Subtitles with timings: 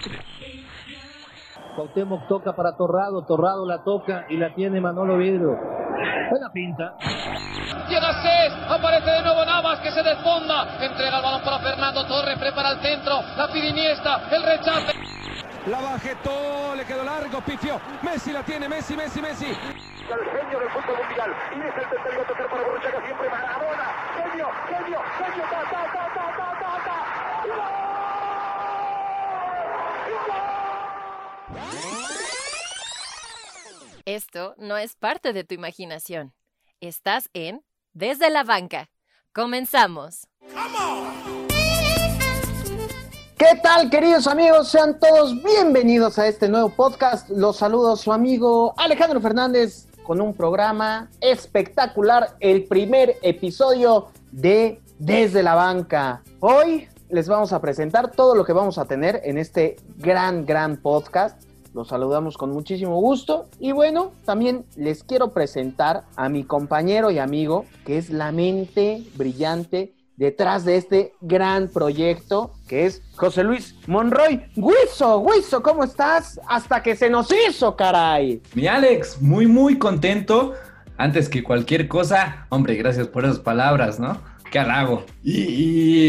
[0.00, 0.22] siempre.
[1.76, 5.56] Cuauhtémoc toca para Torrado, Torrado la toca y la tiene Manolo Vidrio.
[6.30, 6.96] Buena pinta.
[7.88, 8.28] Llega C,
[8.68, 12.80] aparece de nuevo Navas que se desfonda, entrega el balón para Fernando Torres, prepara el
[12.80, 14.92] centro, la pide Iniesta, el rechace.
[15.66, 17.80] La bajetó, le quedó largo, pifio.
[18.02, 19.46] Messi la tiene, Messi, Messi, Messi.
[19.46, 21.30] El genio del fútbol mundial.
[21.54, 23.86] Y es el tercero tocar para Borruchaga siempre Maradona.
[24.16, 27.77] Genio, genio, genio, ta, ta, ta, ta, ta, ta, ta.
[34.04, 36.32] Esto no es parte de tu imaginación.
[36.80, 37.62] Estás en
[37.92, 38.90] Desde la Banca.
[39.34, 40.28] Comenzamos.
[43.36, 44.68] ¿Qué tal, queridos amigos?
[44.68, 47.28] Sean todos bienvenidos a este nuevo podcast.
[47.28, 55.42] Los saludo su amigo Alejandro Fernández con un programa espectacular, el primer episodio de Desde
[55.42, 56.22] la Banca.
[56.40, 60.76] Hoy les vamos a presentar todo lo que vamos a tener en este gran, gran
[60.76, 61.42] podcast.
[61.74, 67.18] Los saludamos con muchísimo gusto y bueno, también les quiero presentar a mi compañero y
[67.18, 73.76] amigo, que es la mente brillante detrás de este gran proyecto, que es José Luis
[73.86, 74.42] Monroy.
[74.56, 76.40] Huizo, Huizo, ¿cómo estás?
[76.48, 78.42] Hasta que se nos hizo, caray.
[78.54, 80.54] Mi Alex, muy, muy contento.
[80.96, 84.20] Antes que cualquier cosa, hombre, gracias por esas palabras, ¿no?
[84.50, 85.04] Qué halago.
[85.22, 85.42] Y,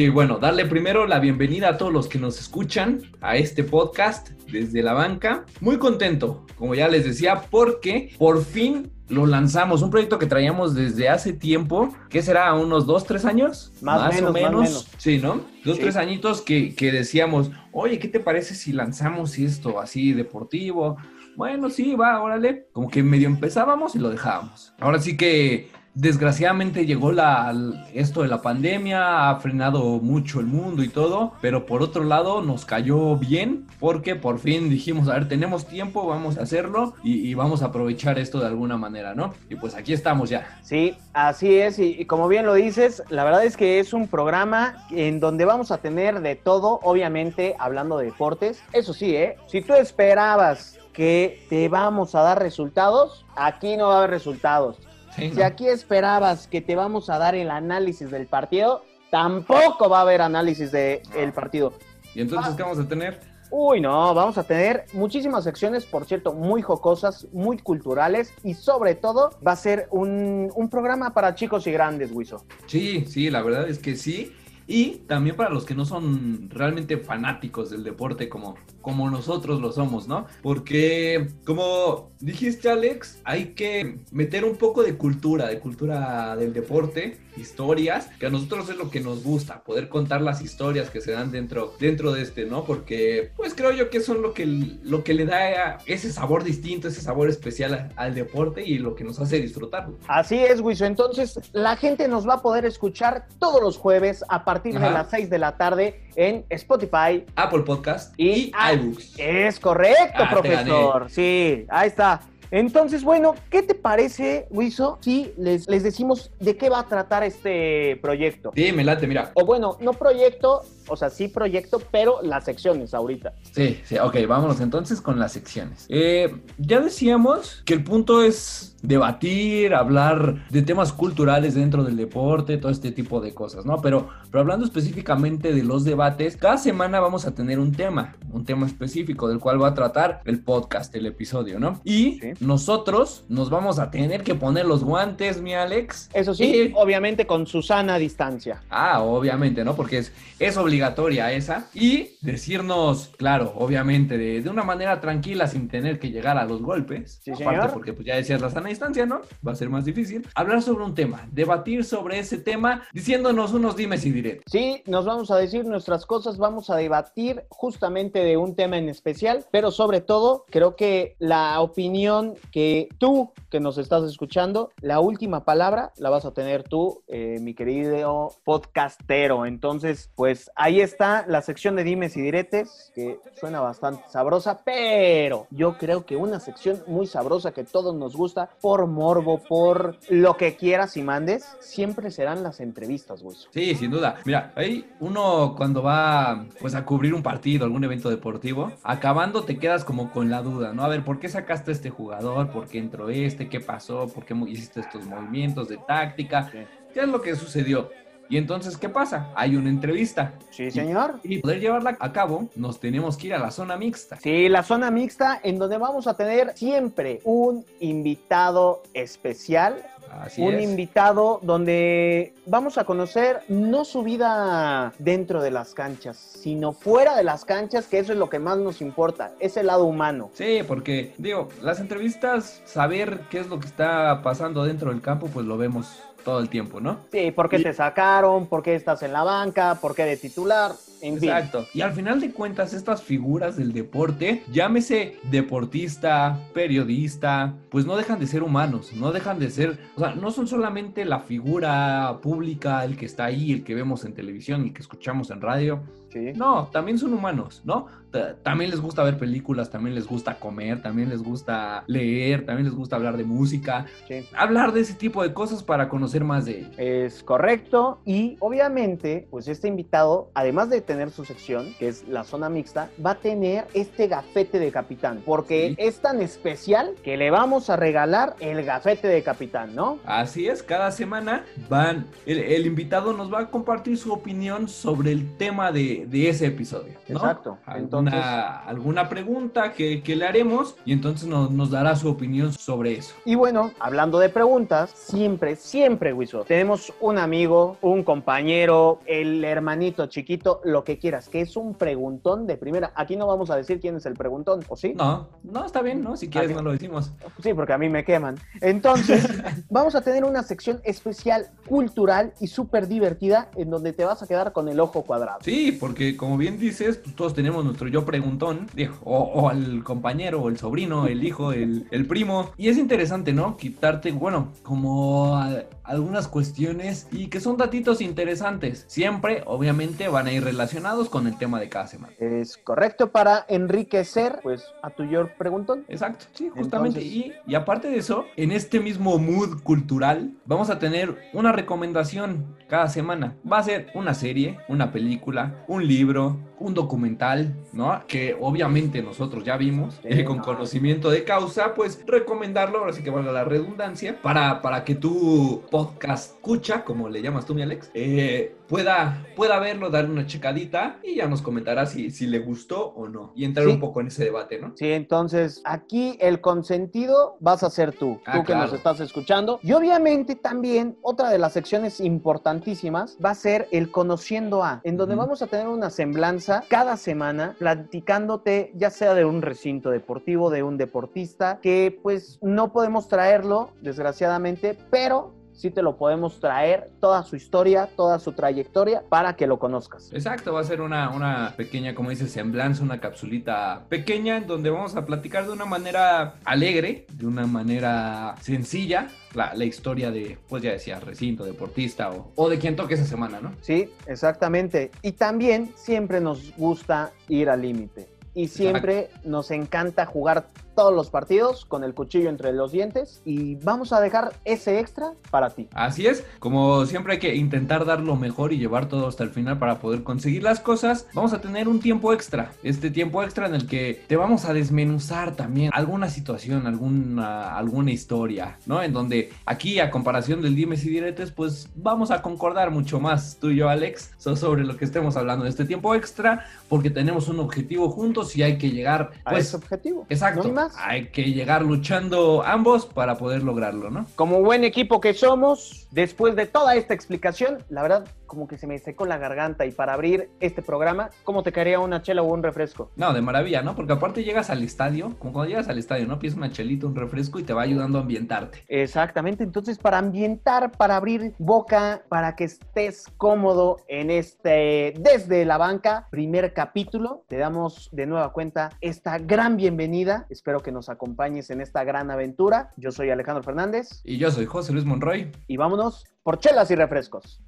[0.06, 4.30] y, bueno, darle primero la bienvenida a todos los que nos escuchan a este podcast
[4.50, 5.46] desde la banca.
[5.60, 9.82] Muy contento, como ya les decía, porque por fin lo lanzamos.
[9.82, 11.94] Un proyecto que traíamos desde hace tiempo.
[12.10, 12.54] ¿Qué será?
[12.54, 13.74] ¿Unos dos, tres años?
[13.82, 14.52] Más, menos, o menos.
[14.54, 14.88] más menos.
[14.98, 15.42] Sí, ¿no?
[15.66, 15.82] Dos, Sí.
[15.82, 20.96] tres añitos que, que decíamos, oye, ¿qué te parece si lanzamos esto así deportivo?
[21.36, 22.68] Bueno, sí, va, órale.
[22.72, 24.74] Como que medio empezábamos y lo dejábamos.
[24.80, 27.54] Ahora sí que desgraciadamente llegó la,
[27.94, 32.42] esto de la pandemia, ha frenado mucho el mundo y todo, pero por otro lado
[32.42, 37.34] nos cayó bien porque por fin dijimos, a ver, tenemos tiempo, vamos a hacerlo y,
[37.40, 39.34] vamos a aprovechar esto de alguna manera, ¿no?
[39.50, 40.60] Y pues aquí estamos ya.
[40.62, 41.80] Sí, así es.
[41.80, 45.46] Y, y como bien lo dices, la verdad es que es un programa en donde
[45.46, 48.62] vamos a tener de todo, obviamente hablando de deportes.
[48.74, 49.38] Eso sí, ¿eh?
[49.48, 54.78] Si tú esperabas que te vamos a dar resultados, aquí no va a haber resultados.
[55.20, 55.46] Sí, Si ¿no?
[55.46, 60.22] aquí esperabas que te vamos a dar el análisis del partido, tampoco va a haber
[60.22, 61.74] análisis del partido.
[62.16, 63.20] Y entonces, ¿qué vamos a tener?
[63.52, 68.94] Uy, no, vamos a tener muchísimas secciones, por cierto, muy jocosas, muy culturales y sobre
[68.94, 72.46] todo va a ser un, un programa para chicos y grandes, Wiso.
[72.68, 74.36] Sí, sí, la verdad es que sí.
[74.68, 79.72] Y también para los que no son realmente fanáticos del deporte como, como nosotros lo
[79.72, 80.26] somos, ¿no?
[80.42, 87.18] Porque, como dijiste Alex, hay que meter un poco de cultura, de cultura del deporte,
[87.38, 91.12] historias, que a nosotros es lo que nos gusta, poder contar las historias que se
[91.12, 92.66] dan dentro, dentro de este, ¿no?
[92.66, 96.90] Porque, pues creo yo que son lo que, lo que le da ese sabor distinto,
[96.90, 99.98] ese sabor especial a- al deporte y lo que nos hace disfrutarlo.
[100.08, 100.86] Así es, Wiso.
[100.86, 105.10] Entonces, la gente nos va a poder escuchar todos los jueves a partir de las
[105.10, 107.24] 6 de la tarde en Spotify.
[107.36, 109.14] Apple Podcast Y- y, iBooks.
[109.18, 111.10] Es correcto, Ah, profesor.
[111.10, 112.22] Sí, ahí está.
[112.52, 117.24] Entonces, bueno, ¿qué te parece, Wiso, si les, les decimos de qué va a tratar
[117.24, 118.52] este proyecto?
[118.56, 119.32] Sí, me late, mira.
[119.36, 123.34] O bueno, no proyecto, o sea, sí proyecto, pero las secciones ahorita.
[123.52, 125.86] Sí, sí, ok, vámonos entonces con las secciones.
[125.90, 132.58] Eh, ya decíamos que el punto es debatir, hablar de temas culturales dentro del deporte,
[132.58, 133.82] todo este tipo de cosas, ¿no?
[133.82, 138.46] Pero, pero hablando específicamente de los debates, cada semana vamos a tener un tema, un
[138.46, 141.82] tema específico del cual va a tratar el podcast, el episodio, ¿no?
[141.84, 142.32] Y Sí.
[142.40, 146.10] nosotros nos vamos a tener que poner los guantes, mi Alex.
[146.14, 148.62] Eso sí, Y- obviamente con Susana a distancia.
[148.70, 149.76] Ah, obviamente, ¿no?
[149.76, 151.68] Porque es, es obligatoria esa.
[151.74, 156.62] Y decirnos, claro, obviamente, de, de una manera tranquila, sin tener que llegar a los
[156.62, 157.20] golpes.
[157.24, 157.74] Sí, Aparte, señor.
[157.74, 159.22] porque pues ya decías la sana distancia, ¿no?
[159.46, 160.28] Va a ser más difícil.
[160.36, 164.44] Hablar sobre un tema, debatir sobre ese tema, diciéndonos unos dimes y diretes.
[164.50, 168.90] Sí, nos vamos a decir nuestras cosas, vamos a debatir justamente de un tema en
[168.90, 175.00] especial, pero sobre todo creo que la opinión que tú que nos estás escuchando, la
[175.00, 179.46] última palabra la vas a tener tú, eh, mi querido podcastero.
[179.46, 185.48] Entonces, pues ahí está la sección de dimes y diretes, que suena bastante sabrosa, pero
[185.50, 190.38] yo creo que una sección muy sabrosa que todos nos gusta, por morbo, por lo
[190.38, 193.36] que quieras y mandes, siempre serán las entrevistas, güey.
[193.52, 194.18] Sí, sin duda.
[194.26, 199.58] Mira, ahí uno cuando va pues a cubrir un partido, algún evento deportivo, acabando te
[199.58, 200.84] quedas como con la duda, ¿no?
[200.84, 202.52] A ver, ¿por qué sacaste a este jugador?
[202.52, 203.50] ¿Por qué entró este?
[203.50, 204.08] ¿Qué pasó?
[204.08, 206.52] ¿Por qué hiciste estos movimientos de táctica?
[206.94, 207.90] ¿Qué es lo que sucedió?
[208.30, 209.30] Y entonces, ¿qué pasa?
[209.36, 210.34] Hay una entrevista.
[210.52, 211.20] Sí, señor.
[211.24, 214.18] Y poder llevarla a cabo, nos tenemos que ir a la zona mixta.
[214.18, 220.56] Sí, la zona mixta en donde vamos a tener siempre un invitado especial Así un
[220.56, 220.64] es.
[220.64, 227.24] invitado donde vamos a conocer no su vida dentro de las canchas, sino fuera de
[227.24, 230.30] las canchas, que eso es lo que más nos importa, es el lado humano.
[230.34, 235.28] Sí, porque digo, las entrevistas, saber qué es lo que está pasando dentro del campo,
[235.28, 235.88] pues lo vemos
[236.24, 237.00] todo el tiempo, ¿no?
[237.12, 240.72] Sí, por qué te sacaron, por qué estás en la banca, por qué de titular,
[241.02, 241.30] en fin.
[241.30, 241.68] Exacto.
[241.74, 248.20] Y al final de cuentas, estas figuras del deporte, llámese deportista, periodista, pues no dejan
[248.20, 252.84] de ser humanos, no dejan de ser, o sea, no son solamente la figura pública,
[252.84, 255.82] el que está ahí, el que vemos en televisión, el que escuchamos en radio.
[256.12, 256.34] Sí.
[256.36, 257.86] No, también son humanos, ¿no?
[258.12, 262.66] Ta- También les gusta ver películas, también les gusta comer, también les gusta leer, también
[262.66, 264.26] les gusta hablar de música, Sí.
[264.36, 266.74] hablar de ese tipo de cosas para conocer más de ellos.
[266.78, 272.24] Es correcto y obviamente pues este invitado además de tener su sección que es la
[272.24, 275.76] zona mixta va a tener este gafete de capitán porque Sí.
[275.78, 280.00] es tan especial que le vamos a regalar el gafete de capitán, ¿no?
[280.06, 285.12] Así es, cada semana van, el, el invitado nos va a compartir su opinión sobre
[285.12, 286.94] el tema de, de ese episodio.
[287.08, 287.16] ¿no?
[287.18, 287.58] Exacto.
[287.68, 292.94] Entonces- alguna pregunta que, que le haremos y entonces nos, nos dará su opinión sobre
[292.94, 293.14] eso.
[293.26, 300.08] Y bueno, hablando de preguntas, siempre, siempre, Wiso, tenemos un amigo, un compañero, el hermanito
[300.08, 302.92] chiquito, lo que quieras, que es un preguntón de primera.
[302.96, 304.94] Aquí no vamos a decir quién es el preguntón, ¿o sí?
[304.96, 306.16] No, no, está bien, ¿no?
[306.18, 307.12] Si quieres no lo decimos.
[307.42, 308.38] Sí, porque a mí me queman.
[308.62, 309.28] Entonces,
[309.70, 314.28] vamos a tener una sección especial, cultural y súper divertida, en donde te vas a
[314.28, 315.40] quedar con el ojo cuadrado.
[315.42, 319.84] Sí, porque como bien dices, pues todos tenemos nuestro yo preguntón, digo, o, o al
[319.84, 322.52] compañero, o el sobrino, el hijo, el, el primo.
[322.58, 323.58] Y es interesante, ¿no?
[323.58, 328.86] Quitarte, bueno, como a- algunas cuestiones y que son datitos interesantes.
[328.88, 332.14] Siempre, obviamente, van a ir relacionados con el tema de cada semana.
[332.20, 335.86] Es correcto para enriquecer, pues, a tu yo preguntón.
[335.88, 337.00] Exacto, sí, justamente.
[337.00, 341.52] Entonces- Y, y aparte de eso, en este mismo mood cultural, vamos a tener una
[341.52, 343.36] recomendación cada semana.
[343.52, 348.04] Va a ser una serie, una película, un libro, un documental, ¿no?
[348.08, 350.44] Que obviamente nosotros ya vimos, eh, con no.
[350.44, 355.64] conocimiento de causa, pues recomendarlo, ahora sí que valga la redundancia, para, para que tu
[355.72, 361.00] podcast escucha, como le llamas tú, mi Alex, eh, pueda, pueda verlo, darle una checadita
[361.04, 363.32] y ya nos comentará si, si le gustó o no.
[363.36, 363.72] Y entrar Sí.
[363.74, 364.74] un poco en ese debate, ¿no?
[364.76, 369.60] Sí, entonces aquí el consentido vas a ser tú, Ah, tú que nos estás escuchando.
[369.64, 374.98] Y obviamente también otra de las secciones importantísimas va a ser el Conociendo a, en
[374.98, 380.50] donde vamos a tener una semblanza cada semana platicándote ya sea de un recinto deportivo,
[380.50, 386.90] de un deportista, que pues no podemos traerlo, desgraciadamente, pero sí te lo podemos traer,
[387.02, 390.10] toda su historia, toda su trayectoria, para que lo conozcas.
[390.14, 394.70] Exacto, va a ser una, una pequeña, como dices, semblanza, una capsulita pequeña en donde
[394.70, 400.38] vamos a platicar de una manera alegre, de una manera sencilla, la, la historia de,
[400.48, 403.52] pues ya decía, recinto, deportista o, o de quien toque esa semana, ¿no?
[403.62, 404.92] Sí, exactamente.
[405.02, 408.08] Y también siempre nos gusta ir al límite.
[408.34, 410.46] Y siempre nos encanta jugar
[410.80, 413.22] todos los partidos con el cuchillo entre los dientes.
[413.26, 415.68] Y vamos a dejar ese extra para ti.
[415.74, 419.30] Así es, como siempre hay que intentar dar lo mejor y llevar todo hasta el
[419.30, 423.46] final para poder conseguir las cosas, vamos a tener un tiempo extra, este tiempo extra
[423.48, 428.82] en el que te vamos a desmenuzar también alguna situación, alguna, alguna historia, ¿no?
[428.82, 433.36] En donde aquí a comparación del dimes y diretes, pues vamos a concordar mucho más
[433.42, 436.90] tú y yo, Alex, so- sobre lo que estemos hablando de este tiempo extra, porque
[436.90, 440.06] tenemos un objetivo juntos y hay que llegar, A pues, ese objetivo.
[440.10, 440.84] exacto, No más.
[440.84, 444.06] hay que llegar luchando ambos para poder lograrlo, ¿no?
[444.16, 448.68] Como buen equipo que somos, después de toda esta explicación, la verdad, como que se
[448.68, 449.66] me secó la garganta.
[449.66, 452.92] Y para abrir este programa, ¿cómo te caería una chela o un refresco?
[452.96, 453.76] No, de maravilla, ¿no?
[453.76, 456.20] Porque aparte llegas al estadio, como cuando llegas al estadio, ¿no?
[456.20, 458.64] Pides una chelita, un refresco y te va ayudando a ambientarte.
[458.70, 465.58] Exactamente, entonces para ambientar, para abrir boca, para que estés cómodo en este desde la
[465.58, 470.28] banca, primer capítulo, te damos de nueva cuenta esta gran bienvenida.
[470.30, 472.72] Espero que nos acompañes en esta gran aventura.
[472.78, 475.32] Yo soy Alejandro Fernández Y yo soy José Luis Monroy.
[475.48, 477.42] y vámonos por chelas y refrescos.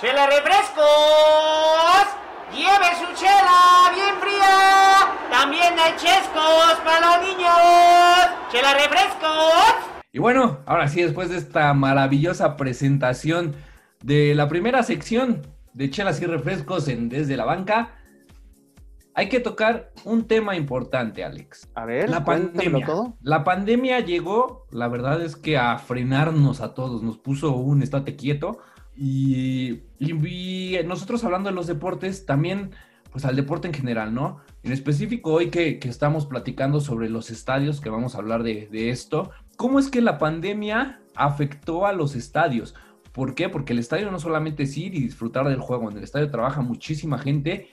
[0.00, 0.84] ¡Chela refrescos!
[2.52, 5.30] ¡Lleve su chela bien fría!
[5.30, 7.50] También hay chescos para los niños.
[8.50, 10.00] ¡Chela refrescos!
[10.12, 13.54] Y bueno, ahora sí, después de esta maravillosa presentación
[14.02, 17.99] de la primera sección de chelas y refrescos en Desde la Banca,
[19.14, 21.68] hay que tocar un tema importante, Alex.
[21.74, 22.86] A ver, La pandemia.
[22.86, 23.16] todo.
[23.22, 28.16] La pandemia llegó, la verdad es que a frenarnos a todos, nos puso un estate
[28.16, 28.58] quieto,
[28.96, 32.72] Y, y nosotros hablando de los deportes, también
[33.10, 34.40] pues al deporte en general, ¿no?
[34.62, 38.68] En específico hoy que, que estamos platicando sobre los estadios, que vamos a hablar de,
[38.70, 42.74] de, esto, ¿cómo es que la pandemia afectó a los estadios?
[43.12, 43.48] ¿Por qué?
[43.48, 46.60] Porque el estadio no solamente es ir y disfrutar del juego, en el estadio trabaja
[46.60, 47.68] muchísima gente,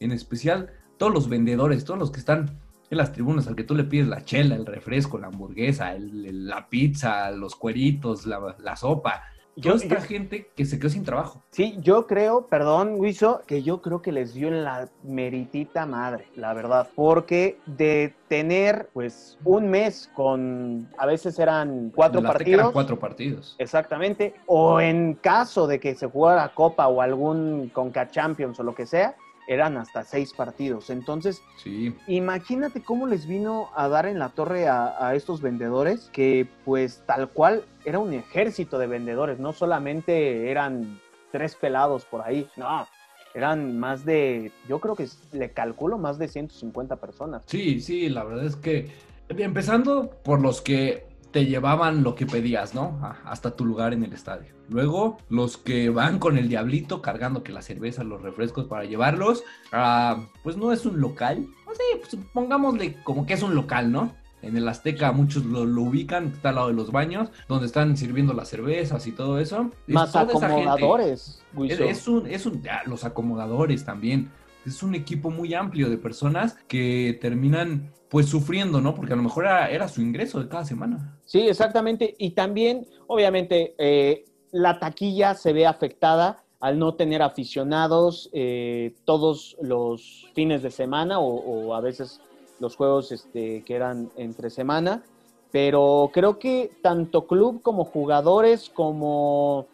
[0.00, 0.70] en especial
[1.00, 4.06] todos los vendedores, todos los que están en las tribunas, al que tú le pides
[4.06, 9.22] la chela, el refresco, la hamburguesa, el, la pizza, los cueritos, la, la sopa,
[9.56, 11.42] yo, esta yo, gente que se quedó sin trabajo.
[11.52, 16.26] Sí, yo creo, perdón, Wiso, que yo creo que les dio en la meritita madre,
[16.36, 16.86] la verdad.
[16.94, 22.60] Porque de tener, pues, un mes con, a veces eran cuatro partidos.
[22.60, 23.56] Eran cuatro partidos.
[23.58, 24.34] Exactamente.
[24.44, 28.84] O en caso de que se jugara Copa o algún Conca Champions o lo que
[28.84, 29.16] sea,
[29.50, 30.90] eran hasta seis partidos.
[30.90, 31.92] Entonces, sí.
[32.06, 37.02] imagínate cómo les vino a dar en la torre a, a, estos vendedores, que pues
[37.04, 41.00] tal cual era un ejército de vendedores, no solamente eran
[41.32, 42.86] tres pelados por ahí, no.
[43.34, 47.42] Eran más de, yo creo que le calculo más de 150 personas.
[47.46, 48.92] Sí, sí, la verdad es que,
[49.28, 53.00] empezando por los que te llevaban lo que pedías, ¿no?
[53.24, 54.52] Hasta tu lugar en el estadio.
[54.68, 59.42] Luego, los que van con el diablito cargando que la cerveza, los refrescos para llevarlos,
[59.72, 61.46] uh, pues no es un local.
[61.66, 64.14] O sea, pues pongámosle como que es un local, ¿no?
[64.42, 67.96] En el Azteca muchos lo, lo, ubican, está al lado de los baños, donde están
[67.96, 69.70] sirviendo las cervezas y todo eso.
[69.86, 71.42] Más acomodadores.
[71.68, 74.30] Es, es, un, es un, ya, los acomodadores también.
[74.64, 78.94] Es un equipo muy amplio de personas que terminan pues sufriendo, ¿no?
[78.94, 81.16] Porque a lo mejor era, su ingreso de cada semana.
[81.24, 82.16] Sí, exactamente.
[82.18, 89.56] Y también, obviamente, eh, la taquilla se ve afectada al no tener aficionados eh, todos
[89.62, 91.36] los fines de semana o,
[91.68, 92.20] o a veces
[92.58, 95.04] los juegos este, que eran entre semana.
[95.52, 99.66] Pero creo que tanto club como jugadores, como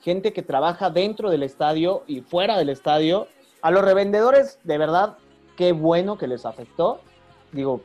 [0.00, 3.28] gente que trabaja dentro del estadio y fuera del estadio,
[3.60, 5.18] a los revendedores, de verdad,
[5.56, 7.00] qué bueno que les afectó
[7.52, 7.82] digo,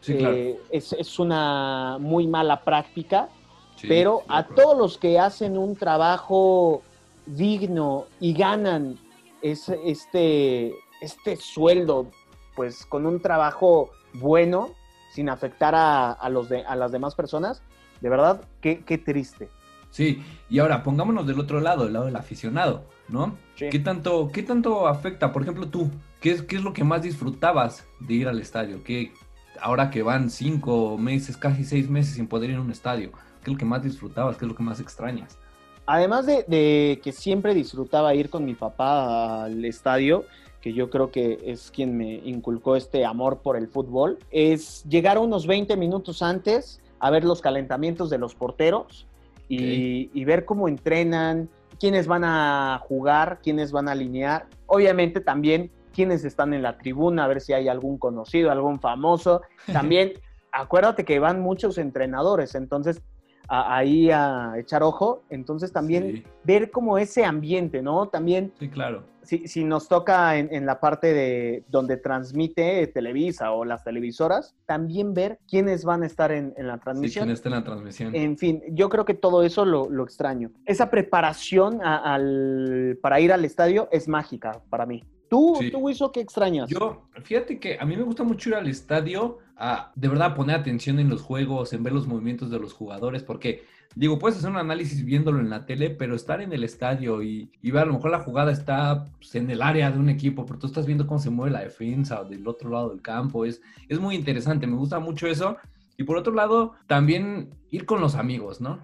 [0.00, 0.34] sí, claro.
[0.34, 3.28] eh, es, es, una muy mala práctica,
[3.76, 4.62] sí, pero a claro.
[4.62, 6.82] todos los que hacen un trabajo
[7.26, 8.98] digno y ganan
[9.42, 12.10] este, este sueldo,
[12.56, 14.70] pues con un trabajo bueno,
[15.12, 17.62] sin afectar a, a los de, a las demás personas,
[18.00, 19.48] de verdad, qué, qué triste.
[19.90, 23.36] Sí, y ahora pongámonos del otro lado, del lado del aficionado, ¿no?
[23.56, 23.68] Sí.
[23.70, 25.32] ¿Qué, tanto, ¿Qué tanto afecta?
[25.32, 28.82] Por ejemplo, tú, ¿qué es, ¿qué es lo que más disfrutabas de ir al estadio?
[28.84, 29.12] ¿Qué,
[29.60, 33.50] ahora que van cinco meses, casi seis meses sin poder ir a un estadio, ¿qué
[33.50, 34.36] es lo que más disfrutabas?
[34.36, 35.38] ¿Qué es lo que más extrañas?
[35.86, 40.24] Además de, de que siempre disfrutaba ir con mi papá al estadio,
[40.60, 45.18] que yo creo que es quien me inculcó este amor por el fútbol, es llegar
[45.18, 49.06] unos 20 minutos antes a ver los calentamientos de los porteros
[49.48, 50.10] y, Ok.
[50.14, 51.48] y ver cómo entrenan,
[51.80, 54.46] quiénes van a jugar, quiénes van a alinear.
[54.66, 59.42] Obviamente también quiénes están en la tribuna, a ver si hay algún conocido, algún famoso.
[59.72, 60.12] También
[60.52, 63.02] acuérdate que van muchos entrenadores, entonces
[63.48, 65.22] a- ahí a echar ojo.
[65.28, 68.08] Entonces también Sí, ver como ese ambiente, ¿no?
[68.08, 69.02] También sí, claro.
[69.22, 74.54] si, si nos toca en, en la parte de donde transmite Televisa o las televisoras,
[74.66, 77.24] también ver quiénes van a estar en, en la Sí, transmisión.
[77.24, 78.14] quien está en la transmisión.
[78.14, 80.52] En fin, yo creo que todo eso lo, lo extraño.
[80.64, 85.02] Esa preparación a- al, para ir al estadio es mágica para mí.
[85.30, 85.70] ¿Tú, Sí.
[85.70, 86.68] tú hizo qué extrañas?
[86.68, 90.56] Yo, fíjate que a mí me gusta mucho ir al estadio a de verdad poner
[90.56, 93.62] atención en los juegos, en ver los movimientos de los jugadores, porque
[93.94, 97.52] digo, puedes hacer un análisis viéndolo en la tele, pero estar en el estadio y,
[97.62, 100.44] y ver a lo mejor la jugada está pues, en el área de un equipo,
[100.44, 103.62] pero tú estás viendo cómo se mueve la defensa del otro lado del campo, es,
[103.88, 105.56] es muy interesante, me gusta mucho eso.
[105.96, 108.80] Y por otro lado, también ir con los amigos, ¿no?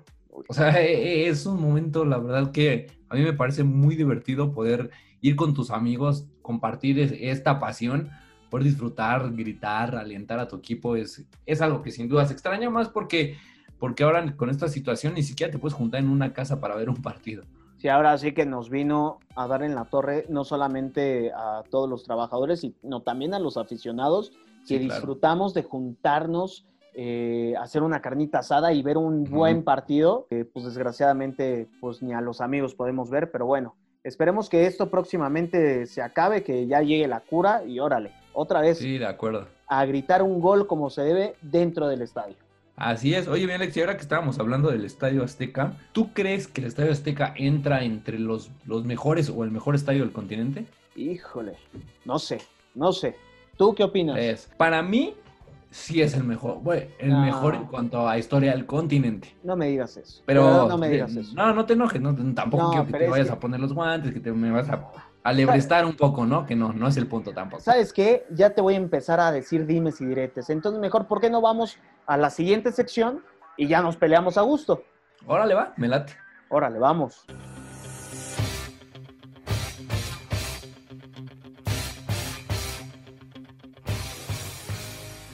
[0.49, 3.97] O sea, e- e- es un momento, la verdad, que a mí me parece muy
[3.97, 4.91] divertido poder
[5.23, 8.09] ir con tus amigos, compartir es- esta pasión,
[8.49, 12.71] poder disfrutar, gritar, alentar a tu equipo, es, es algo que sin duda se extraña
[12.71, 13.37] más porque,
[13.79, 16.89] porque ahora con esta situación ni siquiera te puedes juntar en una casa para ver
[16.89, 17.43] un partido.
[17.77, 21.91] Sí, ahora sí que nos vino a dar en la torre no solamente a todos
[21.91, 24.31] los trabajadores, sino también a los aficionados
[24.67, 24.95] que Sí, claro.
[24.95, 29.37] disfrutamos de juntarnos, eh, hacer una carnita asada y ver un Ujú.
[29.37, 33.77] buen partido, que pues desgraciadamente pues ni a los amigos podemos ver, pero bueno,
[34.07, 38.79] esperemos que esto próximamente se acabe, que ya llegue la cura y órale, otra vez
[38.79, 39.47] Sí, de acuerdo.
[39.67, 42.35] a gritar un gol como se debe dentro del estadio.
[42.77, 43.27] Así es.
[43.27, 46.67] Oye, bien, Alex, y ahora que estábamos hablando del Estadio Azteca, ¿tú crees que el
[46.67, 50.67] Estadio Azteca entra entre los, los mejores o el mejor estadio del continente?
[50.95, 51.55] Híjole,
[52.05, 52.39] no sé,
[52.75, 53.17] no sé.
[53.57, 54.19] ¿Tú qué opinas?
[54.19, 55.15] Es, para mí,
[55.71, 57.21] sí es el mejor, güey, el No.
[57.21, 59.37] mejor en cuanto a historia del continente.
[59.43, 60.23] No me digas eso.
[60.27, 61.35] Pero verdad, no me digas eso.
[61.35, 63.73] No, no te enojes, no, tampoco No, quiero que te vayas que- a poner los
[63.73, 64.89] guantes, que te me vas a
[65.25, 66.47] alebrestar un poco, ¿no?
[66.47, 67.63] Que no, no es el punto tampoco.
[67.63, 68.25] ¿Sabes qué?
[68.31, 70.51] Ya te voy a empezar a decir dimes y diretes.
[70.51, 73.23] Entonces, mejor, ¿por qué no vamos a la siguiente sección
[73.57, 74.83] y ya nos peleamos a gusto?
[75.27, 76.13] Órale, va, me late.
[76.49, 77.27] Órale, vamos.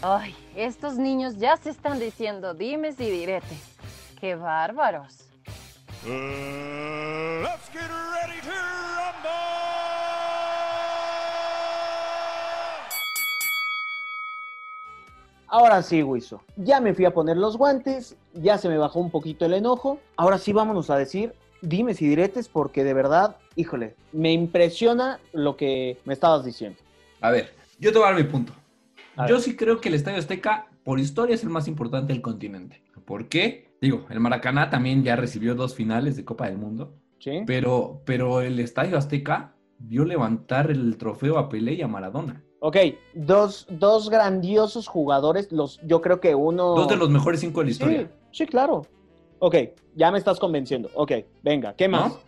[0.05, 3.77] Ay, estos niños ya se están diciendo dimes y diretes.
[4.21, 5.29] ¡Qué bárbaros!
[6.05, 9.31] let's get ready to rumble.
[15.47, 16.43] Ahora sí, Wiso.
[16.57, 20.01] Ya me fui a poner los guantes, ya se me bajó un poquito el enojo.
[20.17, 25.57] Ahora sí vámonos a decir dimes y diretes porque de verdad, híjole, me impresiona lo
[25.57, 26.81] que me estabas diciendo.
[27.21, 28.53] A ver, yo te voy a dar mi punto.
[29.29, 32.83] Yo sí creo que el Estadio Azteca, por historia, es el más importante del continente.
[33.05, 33.73] ¿Por qué?
[33.81, 37.43] Digo, el Maracaná también ya recibió dos finales de Copa del Mundo, ¿Sí?
[37.47, 42.43] pero, pero el Estadio Azteca vio levantar el trofeo a Pelé y a Maradona.
[42.61, 42.77] Ok,
[43.15, 46.75] dos, dos grandiosos jugadores, los, yo creo que uno...
[46.75, 48.01] Dos de los mejores cinco de la historia.
[48.31, 48.87] Sí, sí, claro.
[49.41, 49.57] Ok,
[49.97, 50.89] ya me estás convenciendo.
[50.95, 52.13] Ok, venga, ¿qué más?
[52.13, 52.21] ¿no?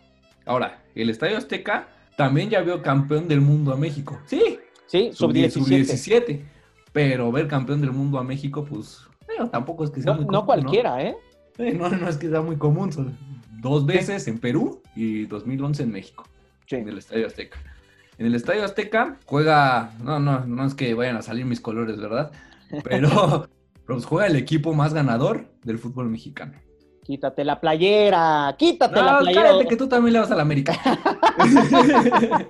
[0.44, 4.18] Ahora, el Estadio Azteca también ya vio campeón del mundo a México.
[4.26, 5.50] Sí, Sí, sub-17.
[5.50, 6.44] sub-17.
[6.94, 10.24] Pero ver campeón del mundo a México, pues, eh, tampoco es que sea No, muy
[10.26, 11.14] no común, cualquiera, ¿eh?
[11.58, 12.90] Eh, No, no es que sea muy común.
[12.92, 13.14] son
[13.60, 16.24] dos veces en Perú y 2011 en México,
[16.66, 16.76] Sí.
[16.76, 17.58] en el Estadio Azteca.
[18.16, 22.00] En el Estadio Azteca juega, no, no, no es que vayan a salir mis colores,
[22.00, 22.30] ¿verdad?
[22.84, 23.48] Pero, pero
[23.86, 26.52] pues juega el equipo más ganador del fútbol mexicano.
[27.02, 29.42] Quítate la playera, quítate la No, playera.
[29.50, 30.74] cállate que tú también le vas a la América.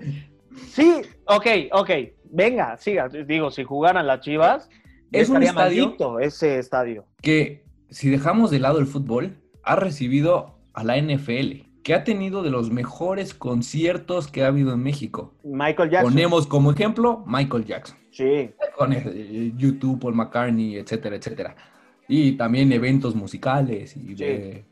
[0.73, 1.91] Sí, ok, ok.
[2.35, 3.09] Venga, siga.
[3.09, 4.69] Digo, si jugaran las chivas,
[5.13, 7.07] Es un estadio- ese estadio.
[7.23, 12.43] que si dejamos de lado el fútbol, ha recibido a la NFL, que ha tenido
[12.43, 15.35] de los mejores conciertos que ha habido en México.
[15.45, 16.13] Michael Jackson.
[16.13, 21.55] Ponemos como ejemplo Michael Jackson, Sí, con eh, YouTube, Paul McCartney, etcétera, etcétera.
[22.09, 24.25] Y también eventos musicales y de, Sí,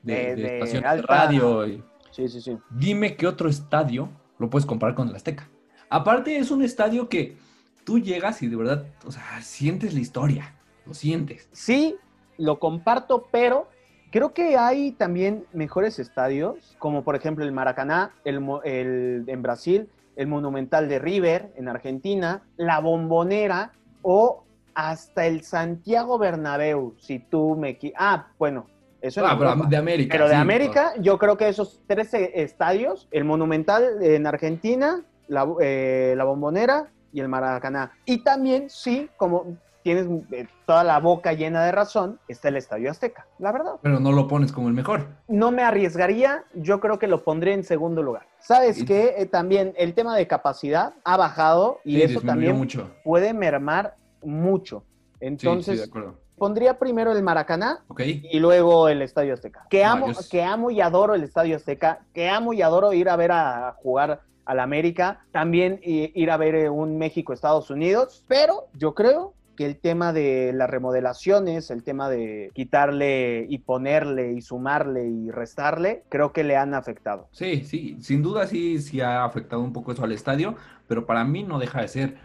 [0.03, 1.67] de- de- de de estaciones de radio.
[1.67, 2.57] y- sí, sí, sí.
[2.71, 4.09] Dime qué otro estadio
[4.39, 5.49] lo puedes comparar con el Azteca.
[5.89, 7.37] Aparte es un estadio que
[7.85, 10.55] tú llegas y de verdad, o sea, sientes la historia,
[10.87, 11.49] lo sientes.
[11.53, 11.97] Sí,
[12.39, 13.69] lo comparto, pero
[14.11, 19.89] creo que hay también mejores estadios, como por ejemplo el Maracaná, el, el- en Brasil,
[20.17, 27.57] el Monumental de River en Argentina, la Bombonera o hasta el Santiago Bernabéu, si tú
[27.57, 27.79] me...
[27.97, 28.67] Ah, bueno,
[29.01, 29.69] eso Ah, pero Europa.
[29.69, 30.13] de América.
[30.13, 35.05] Pero de sí, América, yo creo que esos tres eh, estadios, el Monumental en Argentina,
[35.29, 37.93] la, eh, la Bombonera y el Maracaná.
[38.05, 42.91] Y también, sí, como tienes eh, toda la boca llena de razón, está el Estadio
[42.91, 43.73] Azteca, la verdad.
[43.83, 45.07] Pero no lo pones como el mejor.
[45.29, 48.27] No me arriesgaría, yo creo que lo pondré en segundo lugar.
[48.39, 49.15] ¿Sabes Y- qué?
[49.19, 52.91] Eh, también el tema de capacidad ha bajado y Sí, eso también mucho.
[53.05, 54.85] puede mermar mucho.
[54.85, 56.15] Sí, sí, Entonces, de acuerdo.
[56.39, 59.67] pondría primero el Maracaná y luego el Estadio Azteca.
[59.69, 63.17] Que amo, que amo y adoro el Estadio Azteca, que amo y adoro ir a
[63.17, 68.95] ver a, jugar al América, también ir a ver eh, un México-Estados Unidos, pero yo
[68.95, 75.07] creo que el tema de las remodelaciones, el tema de quitarle y ponerle y sumarle
[75.07, 77.29] y restarle, creo que le han afectado.
[77.33, 80.57] Sí, sí, sin duda sí, sí ha afectado un poco eso al estadio,
[80.89, 82.17] pero para mí no deja de ser,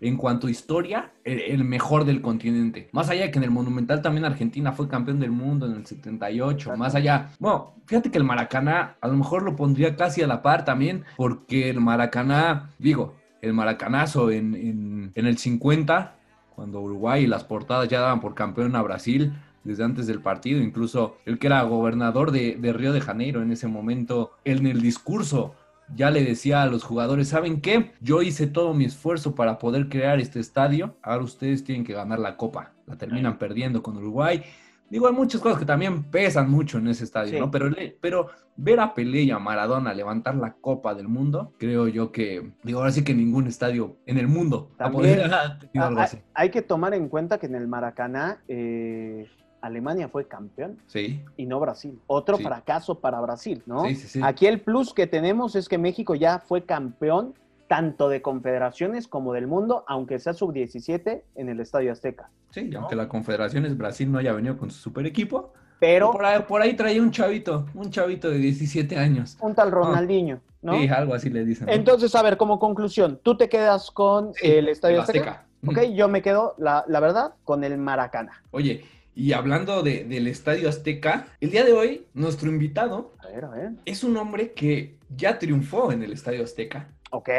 [0.00, 2.88] en cuanto a historia, el, el mejor del continente.
[2.92, 5.86] Más allá de que en el Monumental también Argentina fue campeón del mundo en el
[5.86, 7.30] 78, más allá.
[7.38, 11.04] Bueno, fíjate que el Maracaná a lo mejor lo pondría casi a la par también,
[11.16, 16.14] porque el Maracaná, digo, el Maracanazo en, en, en el 50,
[16.54, 19.32] cuando Uruguay y las portadas ya daban por campeón a Brasil,
[19.64, 23.50] desde antes del partido, incluso el que era gobernador de, de Río de Janeiro en
[23.50, 25.54] ese momento, en el discurso
[25.94, 27.92] ya le decía a los jugadores, ¿saben qué?
[28.00, 32.18] Yo hice todo mi esfuerzo para poder crear este estadio, ahora ustedes tienen que ganar
[32.18, 34.42] la copa, la terminan perdiendo con Uruguay.
[34.88, 37.38] Digo, hay muchas cosas que también pesan mucho en ese estadio, Sí.
[37.40, 37.50] ¿no?
[37.50, 37.70] Pero,
[38.00, 42.52] pero ver a Pelé y a Maradona levantar la copa del mundo, creo yo que,
[42.62, 45.34] digo, ahora sí que ningún estadio en el mundo ha También, podido
[45.82, 46.16] ha algo así.
[46.18, 49.26] hay, hay que tomar en cuenta que en el Maracaná eh,
[49.60, 51.98] Alemania fue campeón Sí, y no Brasil.
[52.06, 52.44] Otro Sí.
[52.44, 53.84] fracaso para Brasil, ¿no?
[53.86, 54.20] sí, sí, sí.
[54.22, 57.34] Aquí el plus que tenemos es que México ya fue campeón
[57.68, 62.30] tanto de confederaciones como del mundo, aunque sea sub-17 en el Estadio Azteca.
[62.50, 66.24] Sí, aunque la Confederación es Brasil no haya venido con su super equipo, Pero por
[66.24, 69.36] ahí, por ahí traía un chavito, un chavito de 17 años.
[69.40, 70.74] un tal Ronaldinho, ¿no?
[70.78, 71.66] Sí, algo así le dicen.
[71.66, 71.72] ¿no?
[71.72, 75.30] Entonces, a ver, como conclusión, ¿tú te quedas con Sí, el Estadio Azteca?
[75.32, 75.46] Azteca.
[75.66, 78.42] Ok, yo me quedo, la, la verdad, con el Maracana.
[78.52, 78.84] Oye,
[79.16, 83.48] y hablando de- del Estadio Azteca, el día de hoy, nuestro invitado A ver, a
[83.50, 83.70] ver.
[83.84, 87.30] es un hombre que ya triunfó en el Estadio Azteca, Ok,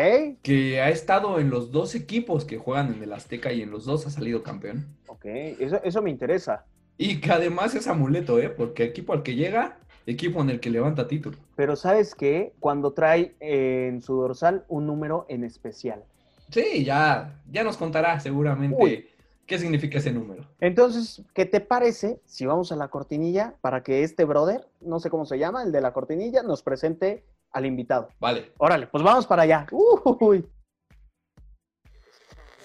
[0.41, 3.85] que ha estado en los dos equipos que juegan en el Azteca y en los
[3.85, 4.87] dos ha salido campeón.
[5.07, 6.65] ok, eso, eso me interesa.
[6.97, 8.49] Y que además es amuleto, ¿eh?
[8.49, 11.37] Porque equipo al que llega, equipo en el que levanta título.
[11.55, 12.53] Pero ¿sabes qué?
[12.59, 16.03] Cuando trae eh, en su dorsal un número en especial.
[16.49, 19.05] Sí, ya, ya nos contará seguramente Uy.
[19.47, 20.45] Qué significa ese número.
[20.59, 25.09] Entonces, ¿qué te parece si vamos a la cortinilla para que este brother, no sé
[25.09, 28.09] cómo se llama, el de la cortinilla, nos presente al invitado?
[28.19, 28.51] Vale.
[28.57, 29.65] Órale, pues vamos para allá.
[29.71, 30.45] Uy.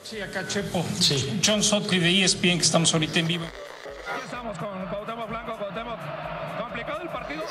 [0.03, 0.83] Sí, acá Chepo.
[0.99, 1.41] Sí.
[1.45, 3.45] John Sutcliffe de ESPN, que estamos ahorita en vivo.
[3.45, 5.99] Aquí estamos con Cuauhtémoc Blanco, Cuauhtémoc.
[6.61, 7.43] ¿Complicado el partido?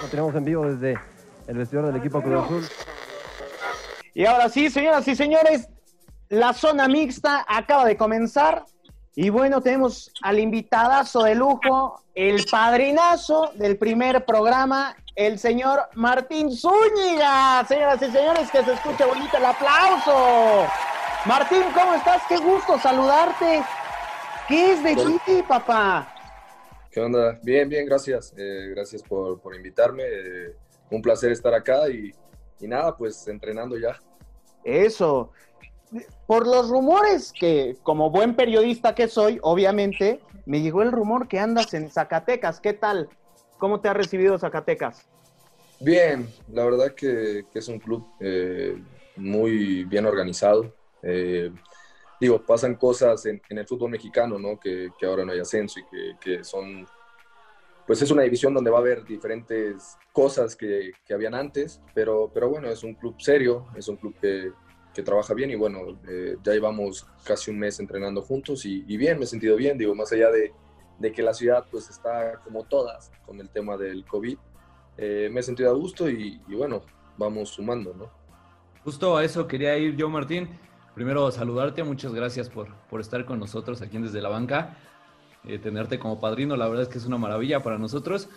[0.00, 0.98] Lo tenemos en vivo desde
[1.46, 2.64] el vestidor del equipo Cruz Azul.
[4.14, 5.68] Y ahora sí, señoras y señores,
[6.34, 8.64] la zona mixta acaba de comenzar.
[9.16, 16.50] Y bueno, tenemos al invitadazo de lujo, el padrinazo del primer programa, el señor Martín
[16.50, 17.64] Zúñiga.
[17.68, 20.66] Señoras y señores, que se escuche bonito el aplauso.
[21.26, 22.22] Martín, ¿cómo estás?
[22.28, 23.62] Qué gusto saludarte.
[24.48, 26.12] ¿Qué es de ti, papá?
[26.90, 27.38] ¿Qué onda?
[27.42, 28.34] Bien, bien, gracias.
[28.36, 30.02] Eh, gracias por, por invitarme.
[30.02, 30.56] Eh,
[30.90, 32.12] un placer estar acá y,
[32.60, 33.96] y nada, pues entrenando ya.
[34.64, 35.30] Eso.
[36.26, 41.38] Por los rumores que, como buen periodista que soy, obviamente, me llegó el rumor que
[41.38, 42.60] andas en Zacatecas.
[42.60, 43.08] ¿Qué tal?
[43.58, 45.06] ¿Cómo te ha recibido Zacatecas?
[45.80, 48.76] Bien, la verdad que, es un club eh,
[49.16, 50.74] muy bien organizado.
[51.02, 51.52] Eh,
[52.20, 54.58] digo, pasan cosas en, el fútbol mexicano, ¿no?
[54.58, 56.86] Que, ahora no hay ascenso y que, que son,
[57.86, 62.30] pues es una división donde va a haber diferentes cosas que, que habían antes, pero,
[62.32, 64.52] pero bueno, es un club serio, es un club que,
[64.94, 68.96] que trabaja bien y bueno, eh, ya llevamos casi un mes entrenando juntos y, y
[68.96, 70.52] bien, me he sentido bien, digo, más allá de,
[70.98, 74.38] de que la ciudad pues está como todas con el tema del COVID,
[74.96, 76.82] eh, me he sentido a gusto y, y bueno,
[77.18, 78.10] vamos sumando, ¿no?
[78.84, 80.48] Justo a eso quería ir yo, Martín.
[80.94, 84.76] Primero saludarte, muchas gracias por, por estar con nosotros aquí en Desde la Banca.
[85.44, 88.28] Eh, tenerte como padrino, la verdad es que es una maravilla para nosotros.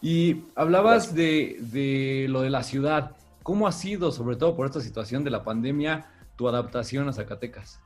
[0.00, 3.16] Y hablabas de, de lo de la ciudad.
[3.42, 7.80] ¿Cómo ha sido, sobre todo por esta situación de la pandemia, tu adaptación a Zacatecas?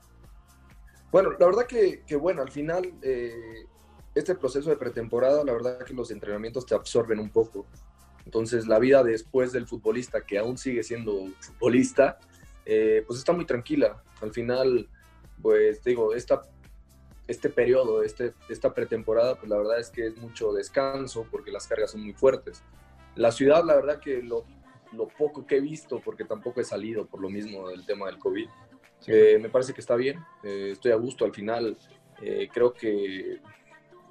[1.12, 3.66] Bueno, la verdad que, que bueno, al final eh,
[4.14, 7.66] este proceso de pretemporada, la verdad que los entrenamientos te absorben un poco.
[8.24, 12.18] Entonces la vida después del futbolista, que aún sigue siendo futbolista,
[12.64, 14.02] eh, pues está muy tranquila.
[14.20, 14.88] Al final,
[15.42, 16.42] pues digo, esta,
[17.26, 21.66] este periodo, este, esta pretemporada, pues la verdad es que es mucho descanso porque las
[21.66, 22.62] cargas son muy fuertes.
[23.14, 24.44] La ciudad, la verdad que lo,
[24.96, 28.18] lo poco que he visto, porque tampoco he salido por lo mismo del tema del
[28.18, 28.48] COVID,
[29.06, 31.76] eh, me parece que está bien, eh, estoy a gusto al final.
[32.22, 33.40] eh, creo que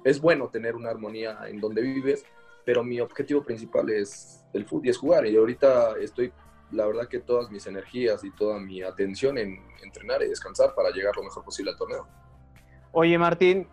[0.04, 2.24] es bueno tener una armonía en donde vives,
[2.64, 5.26] pero mi objetivo principal es el fútbol y es jugar.
[5.26, 6.32] Y ahorita estoy,
[6.70, 10.90] la verdad que todas mis energías y toda mi atención en entrenar y descansar para
[10.90, 12.06] llegar lo mejor posible al torneo.
[12.92, 13.66] Oye, Martín,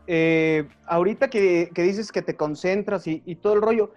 [0.87, 3.93] ahorita que, que dices que te concentras y, y todo el rollo,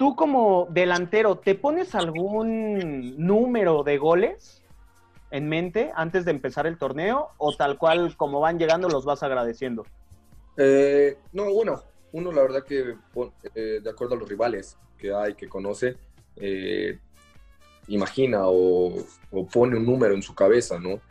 [0.00, 4.62] tú como delantero, ¿te pones algún número de goles
[5.30, 9.22] en mente antes de empezar el torneo o tal cual como van llegando los vas
[9.22, 9.84] agradeciendo?
[10.56, 11.82] Eh, no, bueno,
[12.12, 12.94] uno la verdad que
[13.54, 15.98] eh, de acuerdo a los rivales que hay, que conoce,
[16.36, 16.98] eh,
[17.88, 19.04] imagina o,
[19.52, 21.02] pone un número en su cabeza, ¿no?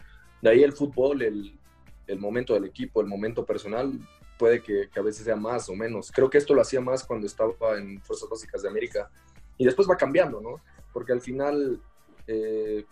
[0.41, 3.91] De ahí el fútbol, el momento del equipo, el momento personal,
[4.39, 6.11] puede que, que a veces sea más o menos.
[6.11, 9.11] Creo que esto lo hacía más cuando estaba en Fuerzas Básicas de América
[9.57, 10.55] y después va cambiando, ¿no?
[10.93, 11.79] Porque al final,
[12.25, 12.85] eh,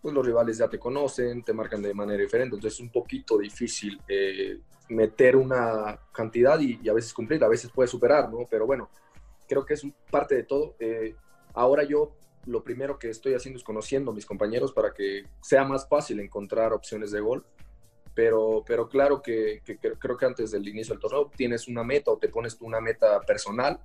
[0.00, 3.38] pues los rivales ya te conocen, te marcan de manera diferente, entonces es un poquito
[3.38, 8.46] difícil eh, meter una cantidad y, a veces cumplir, a veces puedes superar, ¿no?
[8.50, 8.88] Pero bueno,
[9.46, 10.74] creo que es parte de todo.
[10.78, 11.14] Eh,
[11.52, 15.64] ahora yo lo primero que estoy haciendo es conociendo a mis compañeros para que sea
[15.64, 17.44] más fácil encontrar opciones de gol.
[18.14, 21.82] Pero, pero claro que, que- que creo que antes del inicio del torneo tienes una
[21.82, 23.80] meta o te pones tú una meta personal.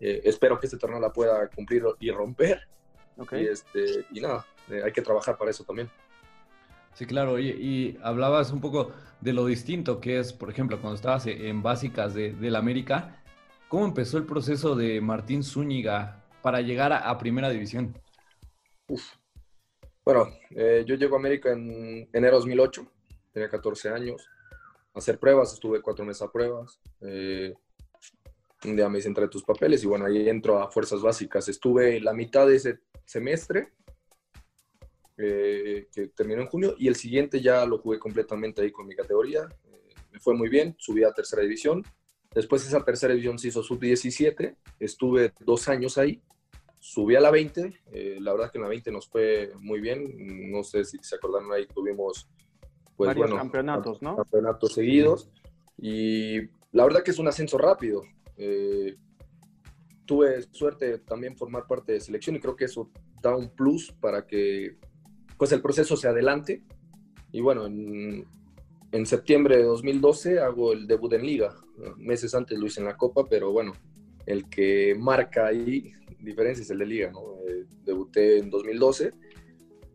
[0.00, 2.60] Eh, espero que este torneo la pueda cumplir y romper.
[3.40, 5.88] Y, este, y nada, eh, hay que trabajar para eso también.
[6.94, 7.32] Sí, claro.
[7.32, 11.62] Oye, y hablabas un poco de lo distinto que es, por ejemplo, cuando estabas en
[11.62, 13.20] básicas de, del América.
[13.68, 17.98] ¿Cómo empezó el proceso de Martín Zúñiga para llegar a, a Primera División?
[20.04, 22.86] Bueno, eh, yo llego a América en enero de 2008,
[23.34, 24.26] tenía 14 años.
[24.94, 26.80] Hacer pruebas, estuve cuatro meses a pruebas.
[27.02, 27.52] eh,
[28.64, 31.46] un día me dicen trae tus papeles y bueno, ahí entro a fuerzas básicas.
[31.48, 33.72] Estuve la mitad de ese semestre
[35.18, 38.96] eh, que terminó en junio, y el siguiente ya lo jugué completamente ahí con mi
[38.96, 39.48] categoría.
[39.64, 41.84] Eh, me fue muy bien, subí a tercera división.
[42.34, 46.20] Después esa tercera división se hizo sub-17, estuve dos años ahí,
[46.80, 50.50] subí a la 20, eh, la verdad que en la 20 nos fue muy bien,
[50.50, 52.28] no sé si se acordaron ahí, tuvimos
[52.96, 54.16] pues Varios bueno, campeonatos, ¿no?
[54.16, 55.30] campeonatos seguidos
[55.76, 56.40] y
[56.72, 58.02] la verdad que es un ascenso rápido.
[58.36, 58.96] Eh,
[60.06, 62.90] tuve suerte de también formar parte de selección y creo que eso
[63.22, 64.76] da un plus para que
[65.38, 66.62] pues el proceso se adelante.
[67.32, 68.24] Y bueno, en,
[68.92, 71.54] en septiembre de 2012 hago el debut en liga.
[71.96, 73.72] Meses antes lo hice en la Copa, pero bueno,
[74.26, 75.92] el que marca ahí
[76.24, 77.20] diferencia es el de liga, ¿no?
[77.48, 79.12] Eh, debuté en 2012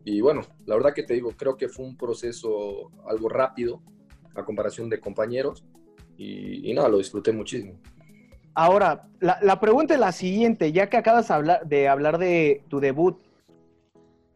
[0.04, 3.82] y bueno, la verdad que te digo, creo que fue un proceso algo rápido
[4.34, 5.64] a comparación de compañeros
[6.16, 7.78] y, y nada, lo disfruté muchísimo.
[8.54, 12.64] Ahora, la, la pregunta es la siguiente, ya que acabas de hablar, de hablar de
[12.68, 13.18] tu debut,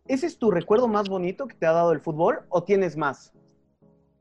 [0.07, 3.33] ¿ese es tu recuerdo más bonito que te ha dado el fútbol o tienes más?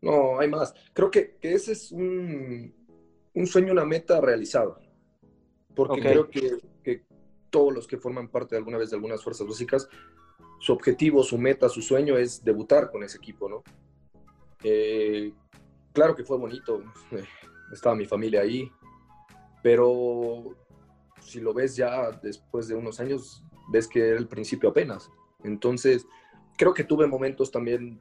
[0.01, 0.73] No, hay más.
[0.93, 2.73] Creo que, que ese es un,
[3.33, 4.77] un sueño, una meta realizada.
[5.75, 6.01] Porque Ok.
[6.01, 7.05] creo que, que
[7.49, 9.87] todos los que forman parte de alguna vez de algunas fuerzas básicas,
[10.63, 13.63] su objetivo, su meta, su sueño es debutar con ese equipo, ¿no?
[14.63, 15.33] Eh,
[15.91, 16.81] claro que fue bonito,
[17.73, 18.71] estaba mi familia ahí,
[19.61, 20.55] pero
[21.19, 25.11] si lo ves ya después de unos años, ves que era el principio apenas.
[25.43, 26.07] Entonces,
[26.57, 27.99] creo que tuve momentos también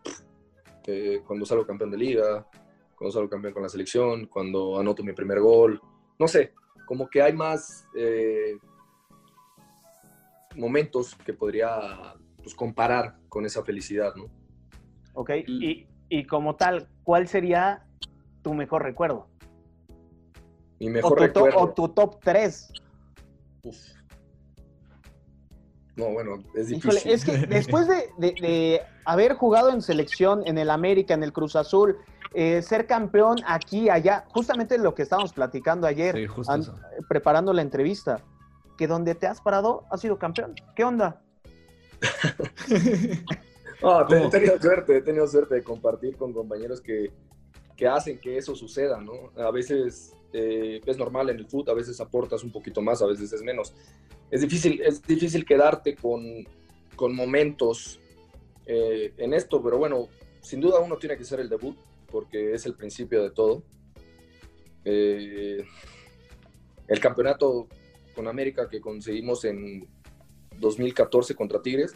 [0.87, 2.46] eh, cuando salgo campeón de liga,
[2.94, 5.83] cuando salgo campeón con la selección, cuando anoto mi primer gol,
[6.16, 6.55] no sé,
[6.87, 8.57] como que hay más eh,
[10.55, 14.24] momentos que podría pues, comparar con esa felicidad, ¿no?
[15.14, 15.31] ¿Ok?
[15.46, 17.85] Y, y como tal, ¿cuál sería
[18.42, 19.28] tu mejor recuerdo?
[20.81, 21.59] Mi O mejor tu, recuerdo.
[21.61, 22.72] o tu top 3.
[25.94, 27.12] No, bueno, es Híjole, difícil.
[27.12, 31.33] es que después de, de- de haber jugado en selección, en el América, en el
[31.33, 31.98] Cruz Azul,
[32.35, 36.74] eh, ser campeón aquí, allá, justamente lo que estábamos platicando ayer, Sí, justo an- eso.
[37.09, 38.20] preparando la entrevista,
[38.78, 40.55] que donde te has parado has sido campeón.
[40.74, 41.20] ¿Qué onda?
[43.82, 47.10] No, te- he tenido suerte, he tenido suerte de compartir con compañeros que,
[47.76, 49.32] que hacen que eso suceda, ¿no?
[49.36, 53.06] A veces eh, es normal en el fútbol, a veces aportas un poquito más, a
[53.06, 53.74] veces es menos.
[54.30, 56.22] Es difícil, es difícil quedarte con,
[56.96, 58.00] con momentos
[58.66, 60.08] eh, en esto, pero bueno,
[60.40, 61.76] sin duda uno tiene que ser el debut,
[62.10, 63.62] porque es el principio de todo.
[64.84, 65.64] Eh,
[66.88, 67.68] el campeonato
[68.14, 69.86] con América que conseguimos en
[70.62, 71.94] 2014 contra Tigres,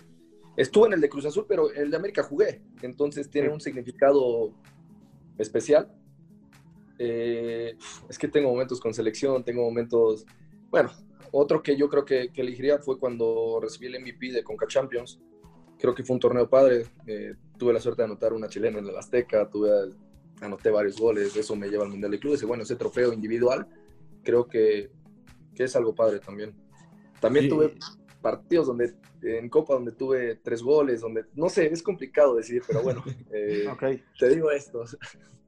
[0.56, 4.54] Estuve en el de Cruz Azul, pero el de América jugué, entonces tiene un significado
[5.36, 5.92] especial.
[6.98, 7.76] Eh,
[8.08, 10.24] es que tengo momentos con selección, tengo momentos...
[10.70, 10.90] Bueno,
[11.30, 15.20] otro que yo creo que, que elegiría fue cuando recibí el MVP de Conca Champions.
[15.78, 16.86] Creo que fue un torneo padre.
[17.06, 19.70] eh, tuve la suerte de anotar una chilena en el Azteca, tuve,
[20.40, 22.42] anoté varios goles, eso me lleva al Mundial de Clubes.
[22.42, 23.66] Y bueno, ese trofeo individual
[24.22, 24.90] creo que,
[25.54, 26.54] que es algo padre también.
[27.20, 27.50] También Sí.
[27.50, 27.74] tuve
[28.20, 32.82] partidos donde en Copa donde tuve tres goles, donde no sé, es complicado decir, pero
[32.82, 33.02] bueno,
[33.32, 33.66] eh,
[34.18, 34.84] te digo esto.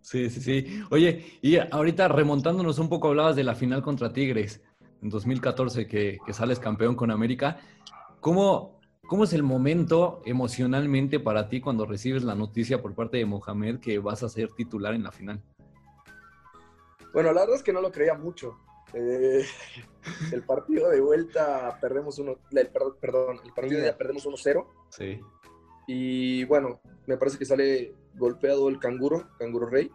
[0.00, 0.82] Sí, sí, sí.
[0.90, 4.62] Oye, y ahorita remontándonos un poco, hablabas de la final contra Tigres
[5.02, 7.58] en 2014 que, que sales campeón con América.
[8.20, 13.26] ¿Cómo, ¿Cómo es el momento emocionalmente para ti cuando recibes la noticia por parte de
[13.26, 15.42] Mohamed que vas a ser titular en la final?
[17.12, 18.58] Bueno, la verdad es que no lo creía mucho.
[18.94, 19.44] Eh,
[20.32, 24.66] el partido de vuelta perdemos uno, el, per- perdón, el partido de ida perdemos 1-0
[24.90, 25.20] Sí.
[25.86, 29.90] y bueno, me parece que sale golpeado el canguro, canguro rey.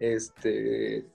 [0.00, 1.06] Este,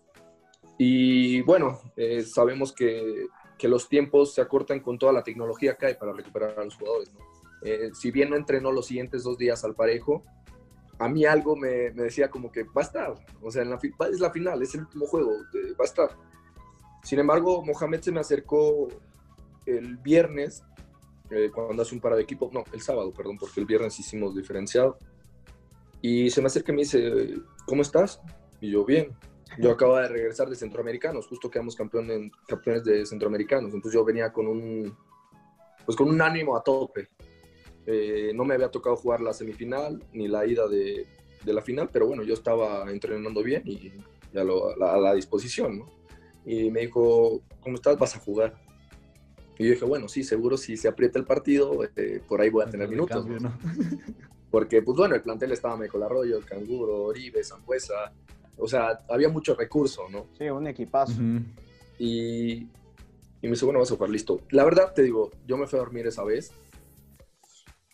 [0.77, 5.87] y bueno, eh, sabemos que, que los tiempos se acortan con toda la tecnología que
[5.87, 7.13] hay para recuperar a los jugadores.
[7.13, 7.19] ¿no?
[7.63, 10.23] Eh, si bien no entrenó los siguientes dos días al parejo,
[10.99, 13.13] a mí algo me, me decía como que va a estar.
[13.41, 13.79] O sea, en la,
[14.11, 16.09] es la final, es el último juego, eh, va a estar.
[17.03, 18.87] Sin embargo, Mohamed se me acercó
[19.65, 20.63] el viernes,
[21.29, 24.35] eh, cuando hace un para de equipo, no, el sábado, perdón, porque el viernes hicimos
[24.35, 24.97] diferenciado.
[26.01, 27.35] Y se me acerca y me dice,
[27.65, 28.21] ¿cómo estás?
[28.61, 29.15] Y yo, bien.
[29.59, 33.73] Yo acabo de regresar de Centroamericanos, justo quedamos campeón en- campeones de Centroamericanos.
[33.73, 34.97] Entonces yo venía con un,
[35.85, 37.09] pues con un ánimo a tope.
[37.85, 41.05] Eh, no me había tocado jugar la semifinal ni la ida de,
[41.43, 43.91] de la final, pero bueno, yo estaba entrenando bien y
[44.33, 46.02] lo- a, la, a la disposición, ¿no?
[46.45, 47.97] Y me dijo, ¿cómo estás?
[47.97, 48.53] ¿Vas a jugar?
[49.57, 52.63] Y yo dije, bueno, sí, seguro si se aprieta el partido, eh, por ahí voy
[52.63, 53.25] a tener minutos.
[53.25, 53.57] Cambio, ¿no?
[54.51, 58.13] Porque, pues bueno, el plantel estaba Michael Arroyo, el Canguro, Oribe, Zambuesa.
[58.57, 60.27] O sea, había mucho recurso, ¿no?
[60.37, 61.13] Sí, un equipazo.
[61.97, 62.67] Y, y
[63.41, 64.41] me dice, bueno, vas a jugar listo.
[64.51, 66.51] La verdad, te digo, yo me fui a dormir esa vez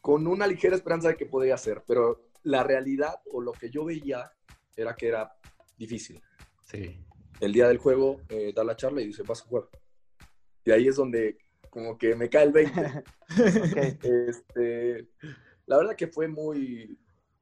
[0.02, 3.86] con una ligera esperanza de que podía ser, pero la realidad o lo que yo
[3.86, 4.32] veía
[4.76, 5.36] era que era
[5.78, 6.22] difícil.
[6.64, 7.00] Sí.
[7.40, 9.70] El día del juego eh, da la charla y dice, vas a jugar.
[10.66, 11.38] Y ahí es donde
[11.70, 13.04] como que me cae el 20.
[14.04, 15.08] este,
[15.66, 16.98] la verdad que fue muy,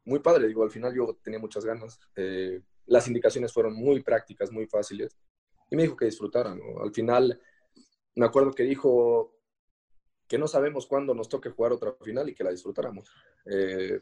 [0.06, 0.48] muy padre.
[0.48, 2.00] Digo, al final yo tenía muchas ganas.
[2.16, 5.18] Eh, las indicaciones fueron muy prácticas, muy fáciles.
[5.70, 6.54] Y me dijo que disfrutara.
[6.54, 6.82] ¿no?
[6.82, 7.42] Al final,
[8.16, 9.34] me acuerdo que dijo
[10.28, 13.10] que no sabemos cuándo nos toque jugar otra final y que la disfrutáramos.
[13.46, 14.00] Eh,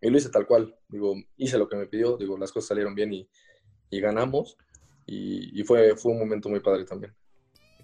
[0.00, 0.78] y lo hice tal cual.
[0.88, 2.16] Digo, hice lo que me pidió.
[2.16, 3.28] Digo, las cosas salieron bien y,
[3.90, 4.56] y ganamos.
[5.06, 7.12] Y, y, fue, fue un momento muy padre también.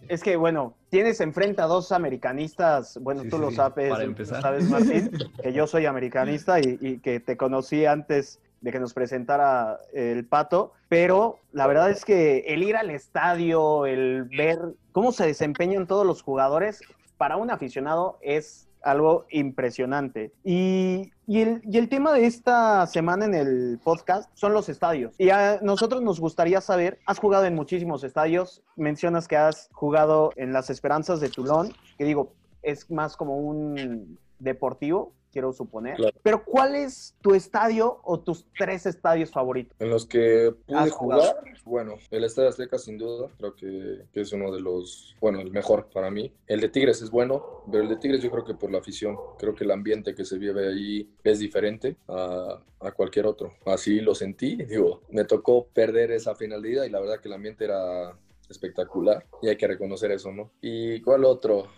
[0.08, 4.02] Es que, bueno, tienes enfrente a dos americanistas, bueno, Sí, tú sí, lo sabes, Para
[4.04, 4.40] lo empezar.
[4.40, 5.10] sabes, Martín,
[5.42, 10.26] que yo soy americanista y, y que te conocí antes de que nos presentara el
[10.26, 14.58] pato, pero la verdad es que el ir al estadio, el ver
[14.92, 16.80] cómo se desempeñan todos los jugadores,
[17.16, 20.32] para un aficionado es algo impresionante.
[20.44, 25.14] Y, y el, y el tema de esta semana en el podcast son los estadios.
[25.18, 30.32] Y a nosotros nos gustaría saber, has jugado en muchísimos estadios, mencionas que has jugado
[30.36, 35.96] en las Esperanzas de Toulon, que digo, es más como un deportivo, quiero suponer.
[35.96, 36.16] Claro.
[36.22, 39.76] Pero ¿cuál es tu estadio o tus tres estadios favoritos?
[39.78, 44.32] En los que pude jugar, bueno, el Estadio Azteca sin duda, creo que, que es
[44.32, 46.32] uno de los, bueno, el mejor para mí.
[46.46, 49.16] El de Tigres es bueno, pero el de Tigres yo creo que por la afición,
[49.38, 53.54] creo que el ambiente que se vive ahí es diferente a, a cualquier otro.
[53.66, 57.28] Así lo sentí, digo, me tocó perder esa final de ida y la verdad que
[57.28, 58.16] el ambiente era
[58.48, 60.50] espectacular y hay que reconocer eso, ¿no?
[60.60, 61.68] ¿Y cuál otro?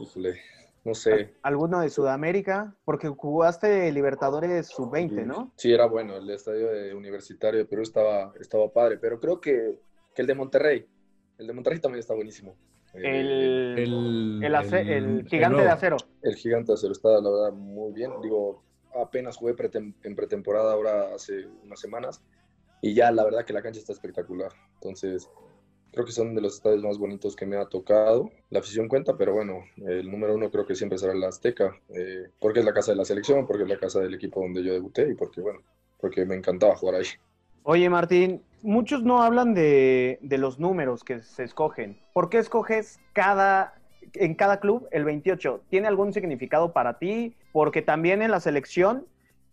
[0.00, 0.40] Híjole,
[0.86, 1.34] no sé.
[1.42, 2.74] ¿Alguno de Sudamérica?
[2.84, 5.52] Porque jugaste Libertadores Sub-20, ¿no?
[5.56, 9.78] Sí, era bueno, el estadio de universitario de Perú estaba, estaba padre, pero creo que,
[10.14, 10.86] que el de Monterrey,
[11.38, 12.56] el de Monterrey también está buenísimo.
[12.94, 15.96] Eh, El, El, el ace- el el gigante de acero.
[16.22, 18.12] el gigante de acero está, la verdad, muy bien.
[18.22, 18.62] Digo,
[18.94, 22.22] apenas jugué pretem- en pretemporada ahora hace unas semanas
[22.80, 24.52] y ya la verdad que la cancha está espectacular.
[24.74, 25.28] Entonces,
[25.96, 28.30] creo que son de los estadios más bonitos que me ha tocado.
[28.50, 32.28] La afición cuenta, pero bueno, el número uno creo que siempre será el Azteca, eh,
[32.38, 34.74] porque es la casa de la selección, porque es la casa del equipo donde yo
[34.74, 35.60] debuté y porque, bueno,
[35.98, 37.06] porque me encantaba jugar ahí.
[37.62, 41.98] Oye, Martín, muchos no hablan de, de los números que se escogen.
[42.12, 43.72] ¿Por qué escoges cada,
[44.12, 45.62] en cada club el 28?
[45.70, 47.34] ¿Tiene algún significado para ti?
[47.52, 49.06] Porque también en la selección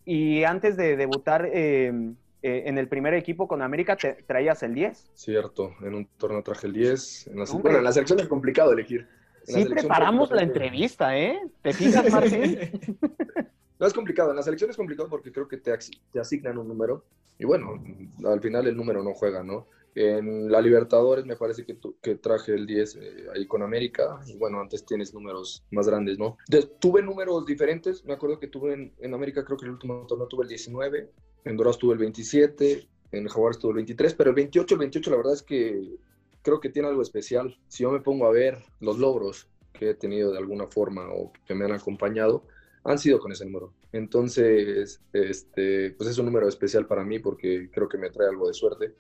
[0.04, 4.74] y antes de debutar eh, eh, en el primer equipo con América te traías el
[4.76, 5.12] 10.
[5.16, 7.28] Cierto, en un torneo traje el 10.
[7.28, 9.02] En la, bueno, en la selección es complicado elegir.
[9.02, 11.40] En la Sí selección preparamos la entrevista, ¿eh?
[11.62, 12.58] ¿Te fijas, Martín?
[13.80, 15.74] No es complicado, en la selección es complicado porque creo que te,
[16.14, 17.06] te asignan un número
[17.38, 17.84] y bueno,
[18.26, 19.68] al final el número no juega, ¿no?
[19.96, 24.22] En la Libertadores me parece que, tu- que traje el 10 eh, ahí con América
[24.26, 26.38] y bueno, antes tienes números más grandes, ¿no?
[26.48, 30.06] De- tuve números diferentes, me acuerdo que tuve en, en América, creo que el último
[30.08, 31.10] torneo tuve el 19,
[31.46, 35.12] en Dorados tuve el 27, en Jaguares tuve el 23, pero el 28, el 28
[35.12, 35.98] la verdad es que
[36.42, 37.58] creo que tiene algo especial.
[37.68, 41.32] Si yo me pongo a ver los logros que he tenido de alguna forma o
[41.46, 42.44] que me han acompañado,
[42.84, 43.74] han sido con ese número.
[43.92, 48.48] Entonces, este, pues es un número especial para mí porque creo que me trae algo
[48.48, 48.94] de suerte.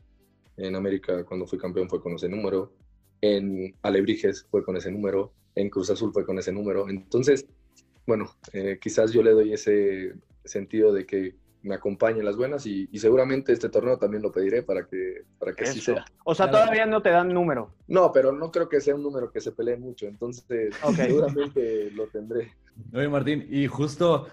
[0.55, 2.71] En América, cuando fui campeón, fue con ese número.
[3.21, 5.33] En Alebrijes fue con ese número.
[5.55, 6.89] En Cruz Azul fue con ese número.
[6.89, 7.45] Entonces,
[8.05, 10.13] bueno, eh, quizás yo le doy ese
[10.45, 14.63] sentido de que me acompañen las buenas y, y seguramente este torneo también lo pediré
[14.63, 16.05] para que, para que sea.
[16.25, 16.65] O sea, Claro.
[16.65, 17.71] todavía no te dan número.
[17.87, 20.95] No, pero no creo que sea un número que se pelee mucho, entonces Ok.
[20.95, 22.51] seguramente lo tendré.
[22.93, 24.27] Oye, Martín, y justo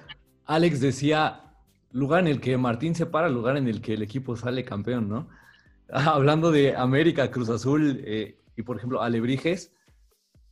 [0.47, 1.55] Alex decía,
[1.93, 5.09] lugar en el que Martín se para, lugar en el que el equipo sale campeón,
[5.09, 5.29] ¿no?
[5.89, 9.73] Hablando de América, Cruz Azul eh, y, por ejemplo, Alebrijes,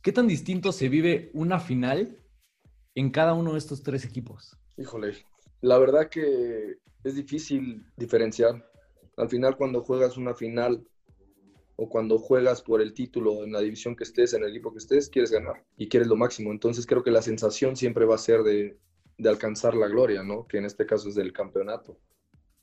[0.01, 2.17] ¿qué tan distinto se vive una final
[2.95, 4.57] en cada uno de estos tres equipos?
[4.77, 5.13] Híjole,
[5.61, 8.69] la verdad que es difícil diferenciar.
[9.17, 10.85] Al final, cuando juegas una final
[11.75, 14.79] o cuando juegas por el título en la división que estés, en el equipo que
[14.79, 16.51] estés, quieres ganar y quieres lo máximo.
[16.51, 18.77] Entonces creo que la sensación siempre va a ser de,
[19.17, 20.47] de alcanzar la gloria, ¿no?
[20.47, 21.97] Que en este caso es del campeonato.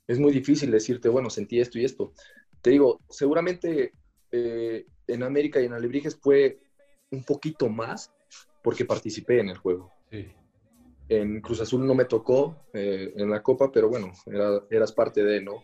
[0.07, 2.13] Es muy difícil decirte, bueno, sentí esto y esto.
[2.61, 3.93] Te digo, seguramente
[4.31, 6.59] eh, en América y en Alebrijes fue
[7.11, 8.11] un poquito más
[8.63, 9.93] porque participé en el juego.
[10.11, 10.27] Sí.
[11.09, 15.23] En Cruz Azul no me tocó eh, en la Copa, pero bueno, era- eras parte
[15.23, 15.63] de, ¿no?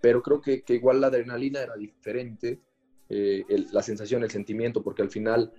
[0.00, 2.60] Pero creo que, igual la adrenalina era diferente,
[3.08, 5.52] eh, la sensación, el sentimiento, porque al final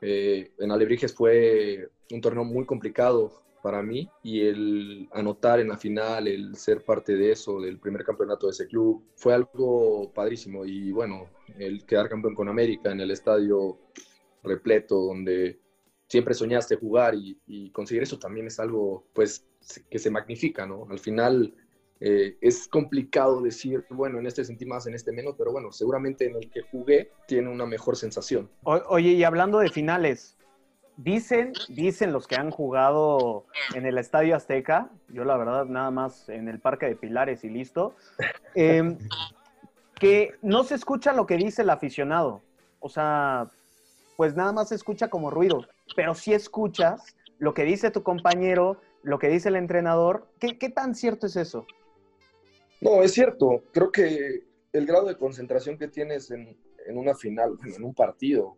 [0.00, 5.76] eh, en Alebrijes fue un torneo muy complicado para mí y el anotar en la
[5.76, 10.64] final, el ser parte de eso, del primer campeonato de ese club, fue algo padrísimo.
[10.64, 13.78] Y bueno, el quedar campeón con América en el estadio
[14.44, 15.58] repleto, donde
[16.08, 19.44] siempre soñaste jugar y, conseguir eso también es algo, pues,
[19.90, 20.86] que se magnifica, ¿no?
[20.90, 21.54] Al final
[22.00, 26.26] eh, es complicado decir, bueno, en este sentí más, en este menos, pero bueno, seguramente
[26.26, 28.50] en el que jugué tiene una mejor sensación.
[28.62, 30.36] Oye, y hablando de finales,
[30.96, 36.28] dicen, dicen los que han jugado en el Estadio Azteca, yo la verdad nada más
[36.28, 37.94] en el Parque de Pilares y listo,
[38.54, 38.96] eh,
[39.94, 42.40] que no se escucha lo que dice el aficionado.
[42.80, 43.48] O sea,
[44.16, 48.80] pues nada más se escucha como ruido, pero si escuchas lo que dice tu compañero,
[49.02, 50.28] lo que dice el entrenador.
[50.38, 51.66] ¿Qué, tan cierto es eso?
[52.80, 53.62] No, es cierto.
[53.72, 58.56] Creo que el grado de concentración que tienes en, en una final, en un partido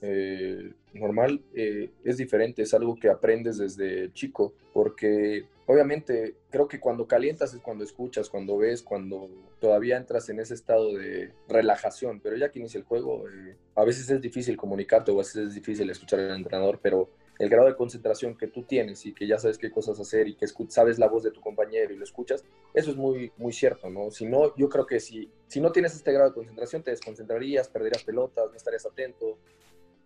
[0.00, 2.62] eh, normal, eh, es diferente.
[2.62, 8.28] Es algo que aprendes desde chico, porque obviamente creo que cuando calientas es cuando escuchas,
[8.28, 9.28] cuando ves, cuando
[9.60, 12.20] todavía entras en ese estado de relajación.
[12.20, 15.48] Pero ya que inicia el juego, eh, a veces es difícil comunicarte o a veces
[15.48, 19.26] es difícil escuchar al entrenador, pero el grado de concentración que tú tienes y que
[19.26, 22.04] ya sabes qué cosas hacer y que sabes la voz de tu compañero y lo
[22.04, 22.44] escuchas,
[22.74, 24.10] eso es muy, muy cierto, ¿no?
[24.10, 27.68] Si no, yo creo que si, si no tienes este grado de concentración, te desconcentrarías,
[27.68, 29.38] perderías pelotas, no estarías atento.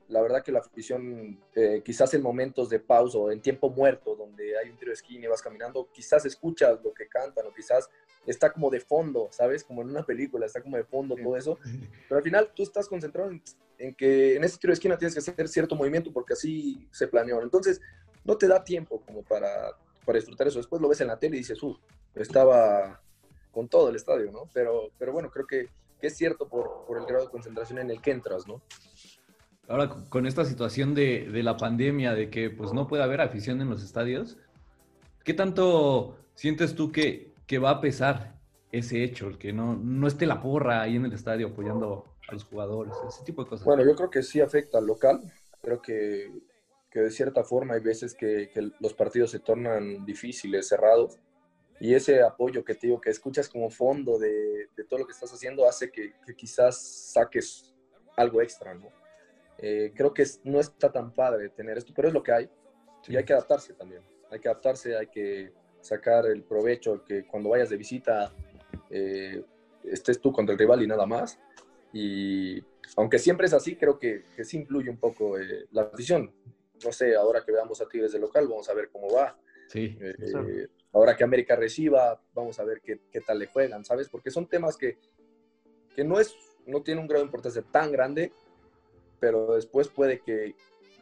[0.08, 4.14] La verdad que la afición, eh, quizás en momentos de pausa o en tiempo muerto,
[4.14, 7.52] donde hay un tiro de esquina y vas caminando, quizás escuchas lo que cantan o
[7.52, 7.88] quizás
[8.24, 9.64] está como de fondo, ¿sabes?
[9.64, 11.58] Como en una película, está como de fondo todo eso.
[12.08, 13.42] Pero al final tú estás concentrado en,
[13.78, 17.08] en que en ese tiro de esquina tienes que hacer cierto movimiento porque así se
[17.08, 17.42] planeó.
[17.42, 17.80] Entonces,
[18.24, 19.72] no te da tiempo como para,
[20.04, 20.58] para disfrutar eso.
[20.58, 21.78] Después lo ves en la tele y dices, uff,
[22.14, 23.00] estaba
[23.52, 24.50] con todo el estadio, ¿no?
[24.52, 25.68] Pero, pero bueno, creo que,
[26.00, 28.62] que es cierto por, por el grado de concentración en el que entras, ¿no?
[29.68, 33.60] Ahora, con- esta situación de, de la pandemia, de que pues no puede haber afición
[33.60, 34.36] en los estadios,
[35.24, 38.38] ¿qué tanto sientes tú que, que va a pesar
[38.70, 39.28] ese hecho?
[39.28, 42.94] El que no, no esté la porra ahí en el estadio apoyando a los jugadores,
[43.08, 43.64] ese tipo de cosas.
[43.64, 45.20] Bueno, yo creo que sí afecta al local.
[45.62, 46.30] Creo que,
[46.90, 51.18] que de cierta forma hay veces que, que los partidos se tornan difíciles, cerrados.
[51.80, 55.12] Y ese apoyo que te digo, que escuchas como fondo de, de todo lo que
[55.12, 57.74] estás haciendo, hace que, que quizás saques
[58.16, 58.88] algo extra, ¿no?
[59.58, 62.50] Eh, creo que no está tan padre tener esto, pero es lo que hay.
[63.08, 64.02] Y hay que adaptarse también.
[64.30, 68.32] Hay que adaptarse, hay que sacar el provecho, que cuando vayas de visita
[68.90, 69.42] eh,
[69.84, 71.38] estés tú contra el rival y nada más.
[71.92, 72.62] Y
[72.96, 76.32] aunque siempre es así, creo que, que sí influye un poco eh, la afición.
[76.84, 79.38] No sé, ahora que veamos a Tigres de local, vamos a ver cómo va.
[79.68, 79.96] Sí.
[80.00, 84.08] Eh, ahora que América reciba, vamos a ver qué, qué tal le juegan, ¿sabes?
[84.08, 84.98] Porque son temas que,
[85.94, 86.34] que no, es,
[86.66, 88.32] no tienen un grado de importancia tan grande,
[89.18, 90.54] pero después puede que,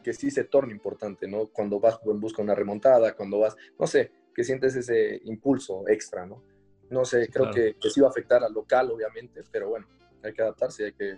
[0.03, 1.47] que sí se torne importante, ¿no?
[1.47, 5.87] Cuando vas en busca de una remontada, cuando vas, no sé, que sientes ese impulso
[5.87, 6.43] extra, ¿no?
[6.89, 7.55] No sé, creo claro.
[7.55, 9.87] que, que sí va a afectar al local, obviamente, pero bueno,
[10.23, 11.17] hay que adaptarse y hay que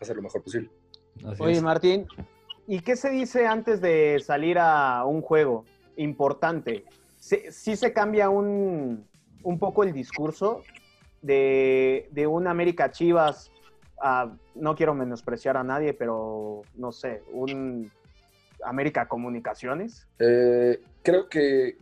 [0.00, 0.70] hacer lo mejor posible.
[1.24, 1.62] Así Oye, es.
[1.62, 2.06] Martín,
[2.66, 5.64] ¿y qué se dice antes de salir a un juego
[5.96, 6.84] importante?
[7.18, 9.06] ¿Sí, sí se cambia un,
[9.42, 10.62] un poco el discurso
[11.22, 13.50] de, de un América Chivas?
[14.00, 17.90] A- no quiero menospreciar a nadie, pero no sé, un
[18.64, 20.06] América Comunicaciones.
[20.18, 21.76] Eh, creo que,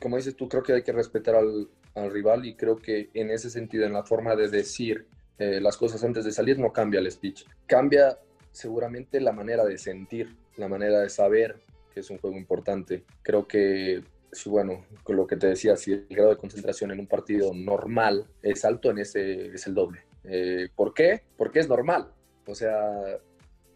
[0.00, 3.30] como dices tú, creo que hay que respetar al, al rival y creo que en
[3.30, 5.06] ese sentido, en la forma de decir
[5.38, 7.46] eh, las cosas antes de salir, no cambia el speech.
[7.66, 8.18] Cambia
[8.52, 11.60] seguramente la manera de sentir, la manera de saber
[11.94, 13.04] que es un juego importante.
[13.22, 17.00] Creo que, sí, bueno, con lo que te decía, si el grado de concentración en
[17.00, 20.02] un partido normal es alto, en ese es el doble.
[20.24, 21.22] Eh, ¿Por qué?
[21.36, 22.12] Porque es normal.
[22.46, 22.90] O sea,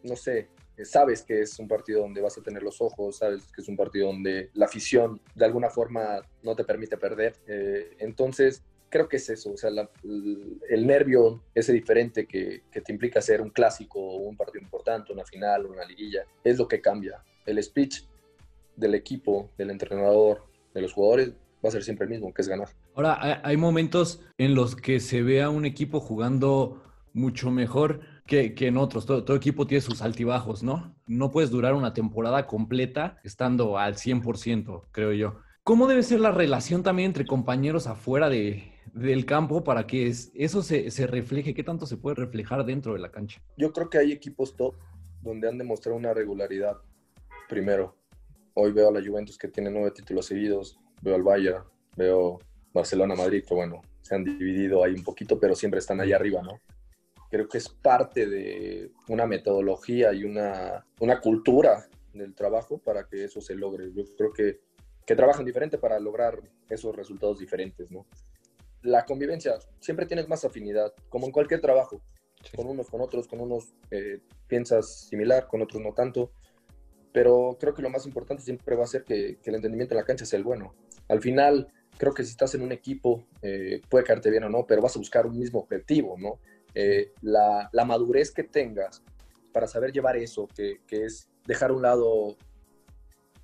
[0.03, 0.49] no sé,
[0.82, 3.76] sabes que es un partido donde vas a tener los ojos, sabes que es un
[3.76, 7.36] partido donde la afición de alguna forma no te permite perder.
[7.47, 13.20] Eh, entonces, creo que es eso, o sea, el, nervio ese diferente que, te implica
[13.20, 17.22] ser un clásico, un partido importante, una final, una liguilla, es lo que cambia.
[17.45, 18.05] El speech
[18.76, 21.32] del equipo, del entrenador, de los jugadores,
[21.65, 22.69] va a ser siempre el mismo, que es ganar.
[22.95, 28.55] Ahora, hay- momentos en los que se ve a un equipo jugando mucho mejor que,
[28.55, 29.07] que en otros.
[29.07, 30.95] Todo, todo equipo tiene sus altibajos, ¿no?
[31.07, 35.37] No puedes durar una temporada completa estando al 100%, creo yo.
[35.62, 40.31] ¿Cómo debe ser la relación también entre compañeros afuera de, del campo para que es-
[40.35, 41.55] eso se, se refleje?
[41.55, 43.41] ¿Qué tanto se puede reflejar dentro de la cancha?
[43.57, 44.75] Yo creo que hay equipos top
[45.23, 46.77] donde han demostrado una regularidad.
[47.49, 47.97] Primero,
[48.55, 51.65] hoy veo a la Juventus que tiene nueve títulos seguidos, veo al Bayern,
[51.97, 52.41] veo
[52.73, 56.43] Barcelona, Madrid, que bueno, se han dividido ahí un poquito, pero siempre están ahí arriba,
[56.43, 56.59] ¿no?
[57.31, 63.25] Creo que es parte de una metodología y una, una cultura del trabajo para que
[63.25, 63.93] eso se logre.
[63.93, 64.61] Yo creo que,
[65.07, 66.39] que trabajan diferente para lograr
[66.69, 68.07] esos resultados diferentes, ¿no?
[68.83, 72.03] La convivencia, siempre tienes más afinidad, como en cualquier trabajo
[72.55, 76.33] con unos, con otros, con unos eh, piensas similar, con otros no tanto,
[77.15, 80.05] pero creo que lo más importante siempre va a ser que, el entendimiento en la
[80.05, 80.75] cancha sea el bueno.
[81.07, 84.67] Al final, creo que si estás en un equipo, eh, puede caerte bien o no,
[84.67, 86.41] pero vas a buscar un mismo objetivo, ¿no?
[86.75, 89.01] Eh, la, la, madurez que tengas
[89.53, 92.37] para saber llevar eso, que, que es dejar a un lado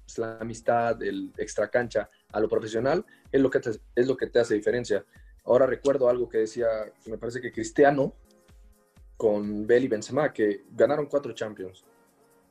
[0.04, 4.16] pues, la amistad, el extra cancha a lo profesional, es lo que te, es lo
[4.16, 5.04] que te hace diferencia.
[5.44, 6.66] Ahora recuerdo algo que decía,
[7.06, 8.16] me parece que Cristiano
[9.16, 11.84] con Bell y Benzema, que ganaron cuatro Champions.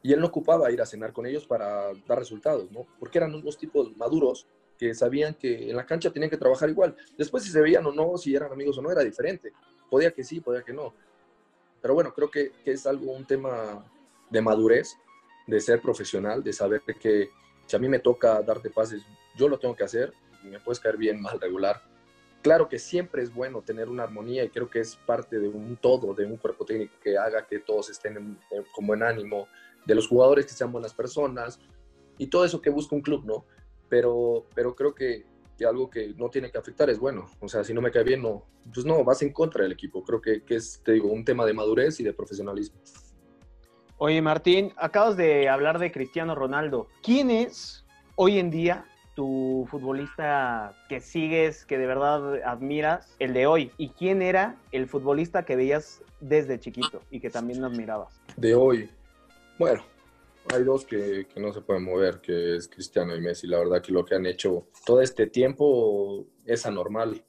[0.02, 2.88] Y él no ocupaba ir a cenar con ellos para dar resultados, ¿no?
[3.00, 4.48] Porque eran unos tipos maduros
[4.78, 6.96] que sabían que en la cancha tenían que trabajar igual.
[7.18, 9.52] Después si se veían o no, si eran amigos o no, era diferente.
[9.90, 10.94] Podía que sí, podía que no.
[11.82, 13.86] Pero bueno, creo que, es algo, un tema
[14.30, 14.96] de madurez,
[15.48, 17.30] de ser profesional, de saber que
[17.66, 19.04] si a mí me toca darte pases,
[19.36, 21.82] yo lo tengo que hacer, me puedes caer bien, mal, regular.
[22.42, 25.76] Claro que siempre es bueno tener una armonía y creo que es parte de un
[25.76, 28.40] todo, de un cuerpo técnico que haga que todos estén en,
[28.80, 29.48] buen ánimo,
[29.86, 31.60] de los jugadores que sean buenas personas
[32.18, 33.46] y todo eso que busca un club, ¿no?
[33.90, 35.26] pero, pero creo que,
[35.58, 37.26] que, algo que no tiene que afectar es bueno.
[37.42, 40.04] O sea, si no me cae bien, no, pues no, vas en contra del equipo.
[40.04, 42.80] Creo que, que es, te digo, un tema de madurez y de profesionalismo.
[43.98, 46.88] Oye, Martín, acabas de hablar de Cristiano Ronaldo.
[47.04, 53.48] ¿Quién es hoy en día tu futbolista que sigues, que de verdad admiras, el de
[53.48, 53.72] hoy?
[53.78, 58.22] ¿Y quién era el futbolista que veías desde chiquito y que también admirabas?
[58.38, 58.90] De hoy.
[59.60, 59.84] Bueno,
[60.54, 63.46] hay dos que, que, no se pueden mover, que es Cristiano y Messi.
[63.46, 67.22] La verdad que lo que han hecho todo este tiempo es anormal.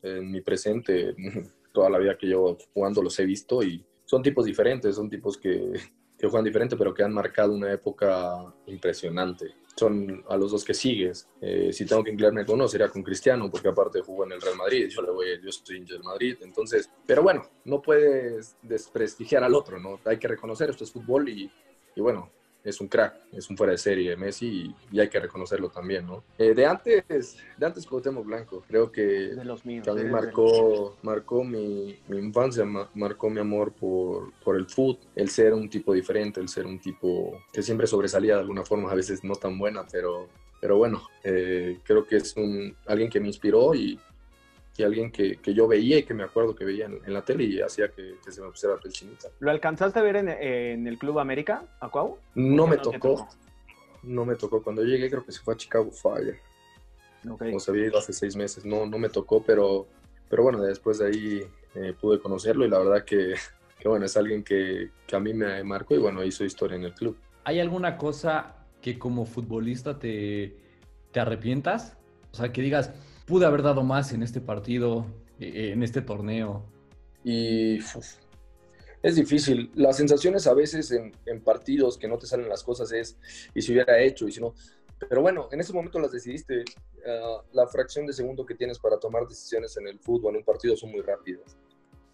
[0.00, 1.16] En mi presente,
[1.72, 5.36] toda la vida que llevo jugando los he visto y son tipos diferentes, son tipos
[5.36, 5.72] que,
[6.16, 9.56] que juegan diferente, pero que han marcado una época impresionante.
[9.74, 11.28] Son a los dos que sigues.
[11.40, 14.40] Eh, si tengo que inclinarme con uno, sería con Cristiano, porque aparte jugó en el
[14.40, 14.86] Real Madrid.
[14.88, 16.36] Yo, le voy, yo soy hincha del Madrid.
[16.42, 19.98] Entonces, pero bueno, no puedes desprestigiar al otro, ¿no?
[20.04, 21.50] Hay que reconocer, esto es fútbol y,
[21.94, 22.30] y bueno,
[22.64, 24.46] es un crack, es un fuera de serie Messi
[24.90, 26.22] y, y hay que reconocerlo también, ¿no?
[26.38, 30.96] Eh, de antes, de antes Cuauhtémoc Blanco, creo que de los míos, también de marcó,
[31.02, 35.68] marcó mi, mi infancia, ma, marcó mi amor por, por el fútbol, el ser un
[35.68, 39.34] tipo diferente, el ser un tipo que siempre sobresalía de alguna forma, a veces no
[39.34, 40.28] tan buena, pero,
[40.60, 43.98] pero bueno, eh, creo que es un, alguien que me inspiró y,
[44.76, 47.22] y alguien que, que, yo veía y que me acuerdo que veía en, en la
[47.22, 49.28] tele y hacía que, que, se me pusiera la piel chinita.
[49.40, 52.18] ¿Lo alcanzaste a ver en, en el Club América, Acuau?
[52.34, 52.98] No me no tocó.
[52.98, 53.28] tocó.
[54.02, 54.62] No me tocó.
[54.62, 56.40] Cuando llegué creo que se fue a Chicago Fire.
[57.28, 57.54] Okay.
[57.54, 58.64] O se había ido hace seis meses.
[58.64, 59.86] No, no me tocó, pero,
[60.28, 63.34] pero bueno, después de ahí eh, pude conocerlo y la verdad que,
[63.78, 66.84] que bueno, es alguien que, que a mí me marcó y bueno, hizo historia en
[66.84, 67.16] el club.
[67.44, 70.56] ¿Hay alguna cosa que como futbolista te,
[71.12, 71.96] te arrepientas?
[72.32, 72.92] O sea, que digas,
[73.32, 75.06] pude haber dado más en este partido,
[75.40, 76.66] en este torneo.
[77.24, 78.18] Y uf,
[79.02, 79.70] es difícil.
[79.74, 83.18] Las sensaciones a veces en, en, partidos que no te salen las cosas es,
[83.54, 84.52] y si hubiera hecho, y si no.
[85.08, 86.62] Pero bueno, en ese momento las decidiste.
[87.06, 90.44] Uh, la fracción de segundo que tienes para tomar decisiones en el fútbol, en un
[90.44, 91.56] partido, son muy rápidas.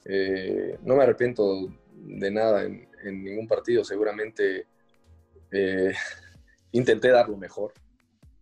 [0.05, 1.67] Eh, no me arrepiento
[1.97, 3.83] de nada en, en ningún partido.
[3.83, 4.69] Seguramente
[5.51, 5.93] eh,
[6.71, 7.75] intenté dar lo mejor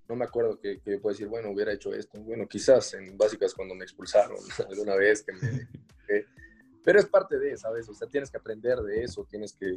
[0.09, 2.20] no me acuerdo que, que puedo decir, bueno, hubiera hecho esto.
[2.20, 4.38] Bueno, quizás en básicas cuando me expulsaron
[4.70, 5.22] alguna vez.
[5.22, 5.68] Que me,
[6.07, 6.26] que,
[6.84, 7.88] pero es parte de, ¿sabes?
[7.88, 9.76] O sea, tienes que aprender de eso, tienes que...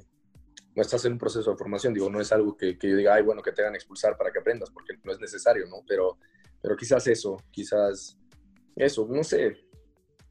[0.75, 3.15] No estás en un proceso de formación, digo, no es algo que, que yo diga,
[3.15, 5.84] ay, bueno, que te hagan expulsar para que aprendas, porque no es necesario, ¿no?
[5.88, 6.19] Pero,
[6.61, 8.17] pero quizás eso, quizás
[8.75, 9.57] eso, no sé.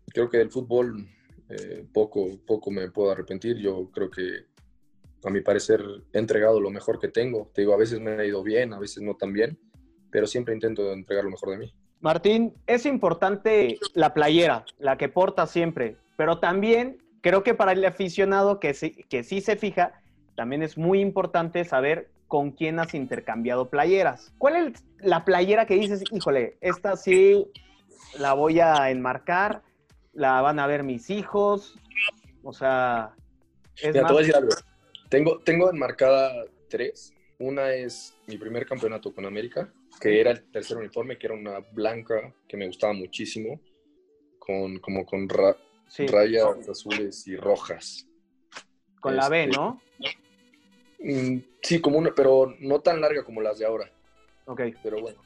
[0.06, 1.08] Creo que del fútbol
[1.48, 3.56] eh, poco, poco me puedo arrepentir.
[3.56, 4.46] Yo creo que
[5.24, 5.82] a mi parecer
[6.12, 7.50] he entregado lo mejor que tengo.
[7.52, 9.58] Te digo, a veces me ha ido bien, a veces no tan bien
[10.10, 11.74] pero siempre intento entregar lo mejor de mí.
[12.00, 17.84] Martín, es importante la playera, la que porta siempre, pero también creo que para el
[17.84, 20.00] aficionado que sí, que sí se fija,
[20.36, 24.32] también es muy importante saber con quién has intercambiado playeras.
[24.38, 27.46] ¿Cuál es la playera que dices, híjole, esta sí
[28.18, 29.62] la voy a enmarcar,
[30.12, 31.76] la van a ver mis hijos?
[32.44, 33.14] O sea,
[33.76, 34.10] es Mira, más...
[34.10, 34.50] te voy a decir algo.
[35.08, 36.30] Tengo, tengo enmarcada
[36.68, 37.14] tres.
[37.38, 41.58] Una es mi primer campeonato con América, que era el tercer uniforme, que era una
[41.58, 43.60] blanca que me gustaba muchísimo,
[44.38, 45.56] con, como con ra
[45.88, 46.06] sí.
[46.06, 48.06] rayas azules y rojas.
[49.00, 49.82] Con este, la B, ¿no?
[51.00, 53.90] Mm, sí, como una, pero no tan larga como las de ahora.
[54.46, 54.62] Ok.
[54.82, 55.20] Pero bueno,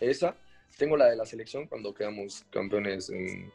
[0.00, 0.36] esa.
[0.76, 3.52] Tengo la de la selección cuando quedamos campeones en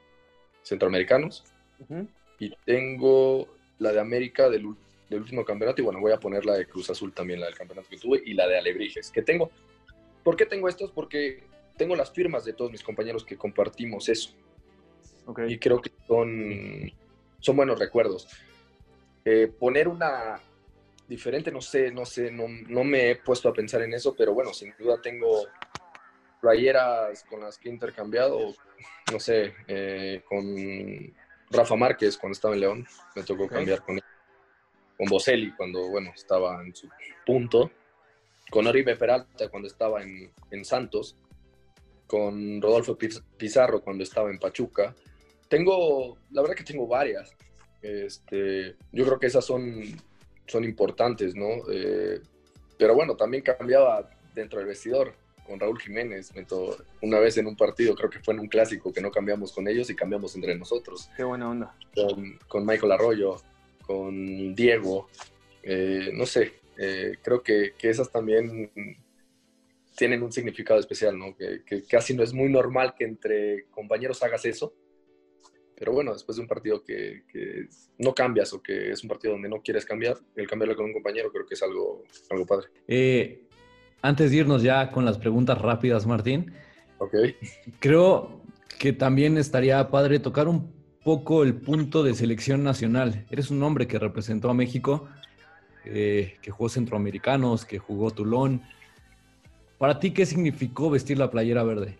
[0.63, 1.43] centroamericanos.
[1.79, 2.07] Uh -huh.
[2.39, 4.73] Y tengo la de América del,
[5.09, 5.81] del último campeonato.
[5.81, 8.21] Y bueno, voy a poner la de Cruz Azul también, la del campeonato que tuve.
[8.25, 9.51] Y la de Alebrijes, que tengo
[10.29, 10.91] ¿Por qué tengo estos?
[10.91, 11.41] Porque
[11.75, 14.35] tengo las firmas de todos mis compañeros que compartimos eso.
[15.25, 15.53] Okay.
[15.53, 16.91] Y creo que son,
[17.39, 18.27] son buenos recuerdos.
[19.25, 20.39] Eh, poner una,
[21.07, 24.35] diferente, no sé, no sé, no, no me he puesto a pensar en eso, pero
[24.35, 25.47] bueno, sin duda tengo
[26.41, 28.53] playeras con las que he intercambiado,
[29.11, 30.45] no sé, eh, con
[31.49, 34.03] Rafa Márquez cuando estaba en León, me tocó cambiar con él,
[34.95, 36.87] con Boselli cuando, bueno, estaba en su
[37.25, 37.71] punto,
[38.49, 41.15] con Oribe Peralta cuando estaba en, en Santos,
[42.07, 44.95] con Rodolfo Piz- Pizarro cuando estaba en Pachuca.
[45.47, 47.31] Tengo, la verdad que tengo varias.
[47.81, 49.81] Este, yo creo que esas son,
[50.47, 51.47] son importantes, ¿no?
[51.71, 52.19] Eh,
[52.77, 55.13] pero bueno, también cambiaba dentro del vestidor
[55.45, 56.31] con Raúl Jiménez.
[57.01, 59.67] Una vez en un partido, creo que fue en un clásico, que no cambiamos con
[59.67, 61.09] ellos y cambiamos entre nosotros.
[61.15, 61.75] Qué buena onda.
[61.95, 63.37] Con, con Michael Arroyo,
[63.81, 65.09] con Diego,
[65.63, 68.71] eh, no sé, eh, creo que, que esas también
[69.97, 71.35] tienen un significado especial, ¿no?
[71.35, 74.73] Que, que casi no es muy normal que entre compañeros hagas eso.
[75.75, 77.67] Pero bueno, después de un partido que, que
[77.97, 80.93] no cambias o que es un partido donde no quieres cambiar, el cambiarlo con un
[80.93, 82.67] compañero creo que es algo, algo padre.
[82.87, 83.43] Eh,
[84.01, 86.53] antes de irnos ya con las preguntas rápidas, Martín,
[86.97, 87.15] Ok.
[87.79, 88.41] creo
[88.77, 90.71] que también estaría padre tocar un
[91.03, 93.25] poco el punto de selección nacional.
[93.29, 95.07] Eres un hombre que representó a México,
[95.91, 98.61] eh, que jugó centroamericanos, que jugó Tulón.
[99.77, 101.97] Para ti, ¿qué significó vestir la playera verde?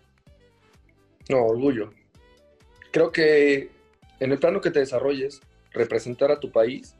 [1.28, 1.92] No, orgullo.
[2.92, 3.70] Creo que
[4.20, 5.40] en el plano que te desarrolles,
[5.72, 6.94] representar a tu país,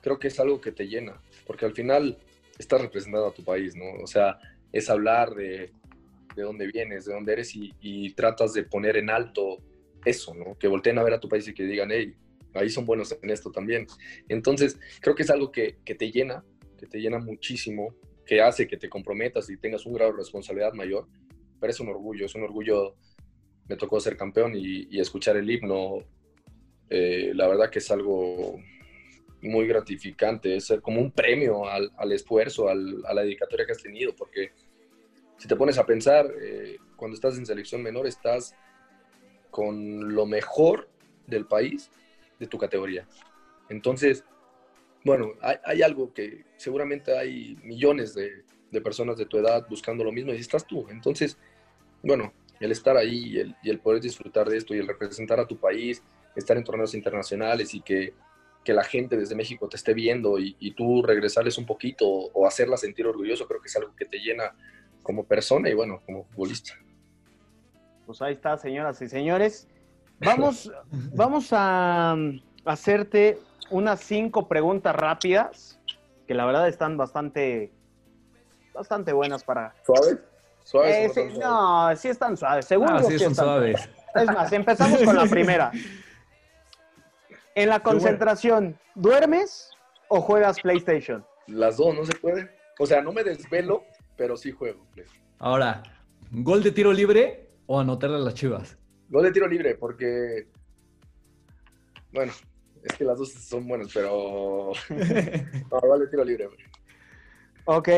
[0.00, 2.18] creo que es algo que te llena, porque al final
[2.58, 4.02] estás representando a tu país, ¿no?
[4.02, 4.38] O sea,
[4.72, 5.72] es hablar de,
[6.36, 9.58] de dónde vienes, de dónde eres y, y tratas de poner en alto
[10.04, 10.56] eso, ¿no?
[10.58, 12.14] Que volteen a ver a tu país y que digan, hey,
[12.54, 13.86] ahí son buenos en esto también.
[14.28, 16.44] Entonces, creo que es algo que, que te llena,
[16.78, 17.94] que te llena muchísimo,
[18.24, 21.06] que hace que te comprometas y tengas un grado de responsabilidad mayor,
[21.60, 22.96] pero es un orgullo, es un orgullo
[23.68, 25.98] me tocó ser campeón y, escuchar el himno,
[26.90, 28.58] eh, la verdad que es algo
[29.40, 33.82] muy gratificante, es como un premio al, al esfuerzo, al, a la dedicatoria que has
[33.82, 34.52] tenido, porque
[35.38, 38.54] si te pones a pensar, eh, cuando estás en selección menor estás
[39.50, 40.88] con lo mejor
[41.26, 41.90] del país,
[42.38, 43.06] de tu categoría.
[43.68, 44.24] Entonces,
[45.04, 50.12] bueno, hay, algo que seguramente hay millones de, de personas de tu edad buscando lo
[50.12, 50.86] mismo y estás tú.
[50.88, 51.38] Entonces,
[52.02, 55.40] bueno, el estar ahí y el, y el, poder disfrutar de esto y el representar
[55.40, 56.02] a tu país,
[56.34, 58.14] estar en torneos internacionales y que,
[58.64, 62.46] que la gente desde México te esté viendo y, y, tú regresarles un poquito o
[62.46, 64.54] hacerla sentir orgulloso, creo que es algo que te llena
[65.02, 66.72] como persona y bueno, como futbolista.
[68.06, 69.68] Pues ahí está, señoras y señores.
[70.24, 70.72] Vamos,
[71.14, 72.16] vamos a
[72.64, 73.38] hacerte
[73.70, 75.78] unas cinco preguntas rápidas,
[76.26, 77.72] que la verdad están bastante,
[78.72, 79.74] bastante buenas para...
[79.84, 80.18] ¿Suaves?
[80.64, 81.16] ¿Suaves?
[81.16, 82.64] Eh, sí, no, sí están suaves.
[82.64, 83.80] Según ah, yo, sí, sí son están suaves.
[83.80, 84.04] suaves.
[84.14, 85.70] Es más, empezamos con la primera.
[87.56, 89.70] En la concentración, ¿duermes
[90.08, 91.24] o juegas PlayStation?
[91.46, 92.50] Las dos, no se puede.
[92.80, 93.84] O sea, no me desvelo,
[94.16, 94.84] pero sí juego.
[95.38, 95.84] Ahora,
[96.32, 98.76] ¿gol de tiro libre o anotarle a las chivas?
[99.14, 100.48] Gol de tiro libre, porque.
[102.12, 102.32] Bueno,
[102.82, 104.72] es que las dos son buenas, pero.
[104.90, 106.48] no, gol de tiro libre.
[107.64, 107.88] Ok.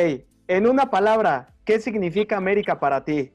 [0.46, 3.32] En una palabra, ¿qué significa América para ti?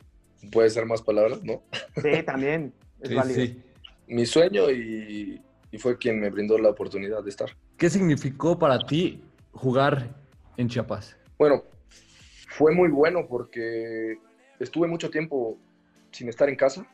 [0.52, 1.64] Puede ser más palabras, ¿no?
[2.00, 2.72] Sí, también.
[3.00, 3.42] Es Sí, válido.
[3.46, 3.64] sí.
[4.06, 7.50] Mi sueño y, y fue quien me brindó la oportunidad de estar.
[7.78, 9.24] ¿Qué significó para ti
[9.54, 10.16] jugar
[10.56, 11.18] en Chiapas?
[11.40, 11.64] Bueno,
[12.48, 14.20] fue muy bueno porque
[14.60, 15.58] estuve mucho tiempo
[16.12, 16.86] sin estar en casa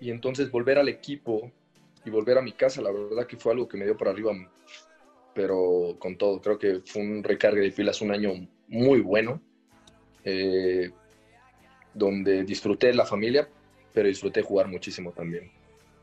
[0.00, 1.50] y entonces volver al equipo
[2.04, 4.32] y volver a mi casa, la verdad que fue algo que me dio para arriba,
[5.34, 8.32] pero con todo, creo que fue un recargue de pilas, un año
[8.68, 9.40] muy bueno,
[10.24, 10.90] eh,
[11.94, 13.48] donde disfruté la familia,
[13.92, 15.50] pero disfruté jugar muchísimo también.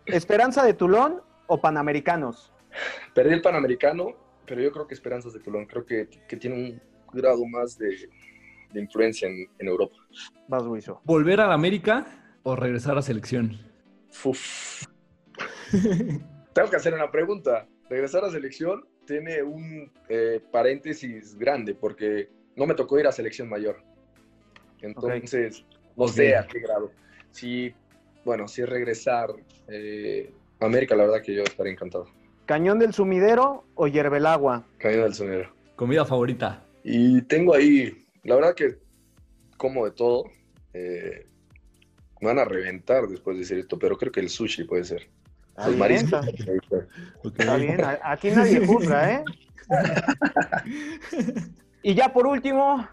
[0.05, 2.51] ¿Esperanza de Tulón o Panamericanos?
[3.13, 4.15] Perdí el Panamericano,
[4.45, 6.81] pero yo creo que Esperanzas de Tulón, creo que, que tiene un
[7.13, 8.09] grado más de,
[8.73, 9.95] de influencia en, en, Europa.
[10.47, 11.01] Vas, Huizo.
[11.05, 12.05] ¿Volver a la América
[12.43, 13.72] o regresar a selección?
[14.23, 14.85] Uf.
[16.53, 17.67] Tengo que hacer una pregunta.
[17.89, 23.49] Regresar a selección tiene un eh, paréntesis grande porque no me tocó ir a selección
[23.49, 23.83] mayor.
[24.81, 25.79] Entonces, okay.
[25.97, 26.33] no sé okay.
[26.33, 26.91] a qué grado.
[27.31, 27.73] Si,
[28.23, 29.29] bueno, si es regresar
[29.67, 32.07] eh, a América, la verdad que yo estaría encantado.
[32.45, 34.65] ¿Cañón del Sumidero o Hierbelagua?
[34.77, 35.53] Cañón del Sumidero.
[35.75, 36.63] ¿Comida favorita?
[36.83, 38.77] Y tengo ahí, la verdad que
[39.57, 40.25] como de todo.
[40.73, 41.25] Eh,
[42.23, 45.09] van a reventar después de decir esto, pero creo que el sushi puede ser.
[45.65, 46.19] El marisco.
[46.19, 46.87] Está,
[47.23, 49.23] está bien, aquí nadie juzga, ¿eh?
[51.83, 52.87] y ya por último,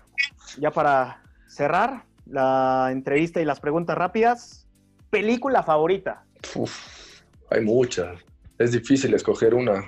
[0.58, 4.68] ya para cerrar la entrevista y las preguntas rápidas,
[5.10, 6.24] ¿película favorita?
[6.54, 8.20] Uf, hay muchas.
[8.58, 9.84] Es difícil escoger una.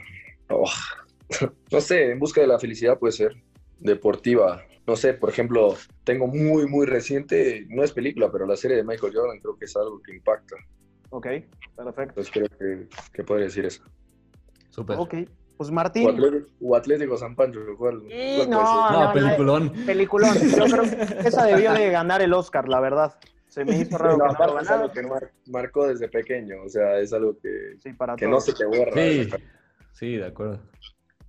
[0.49, 0.71] Oh.
[1.71, 3.37] no sé, en busca de la felicidad puede ser
[3.79, 4.63] deportiva.
[4.87, 8.85] No sé, por ejemplo, tengo muy, muy reciente, no es película, pero la serie de
[8.85, 10.57] Michael Jordan creo que es algo que impacta.
[11.11, 11.27] Ok,
[11.77, 12.21] perfecto.
[12.21, 13.85] Entonces creo que, que podría decir eso.
[14.71, 14.99] Súper.
[14.99, 15.15] Ok,
[15.57, 16.09] pues O Martín.
[16.09, 18.63] Atlético, o Atlético San Pancho, ¿cuál- Sí, cuál no?
[18.91, 19.73] No, no, peliculón.
[19.87, 20.37] Peliculón.
[20.57, 23.17] Yo creo que esa debió de ganar el Oscar, la verdad.
[23.47, 26.69] Se me hizo raro No, que no es algo que mar- marcó desde pequeño, o
[26.71, 28.95] sea, es algo que, Sí, para que no se te borra.
[28.95, 29.31] Sí,
[29.93, 30.59] sí, de acuerdo.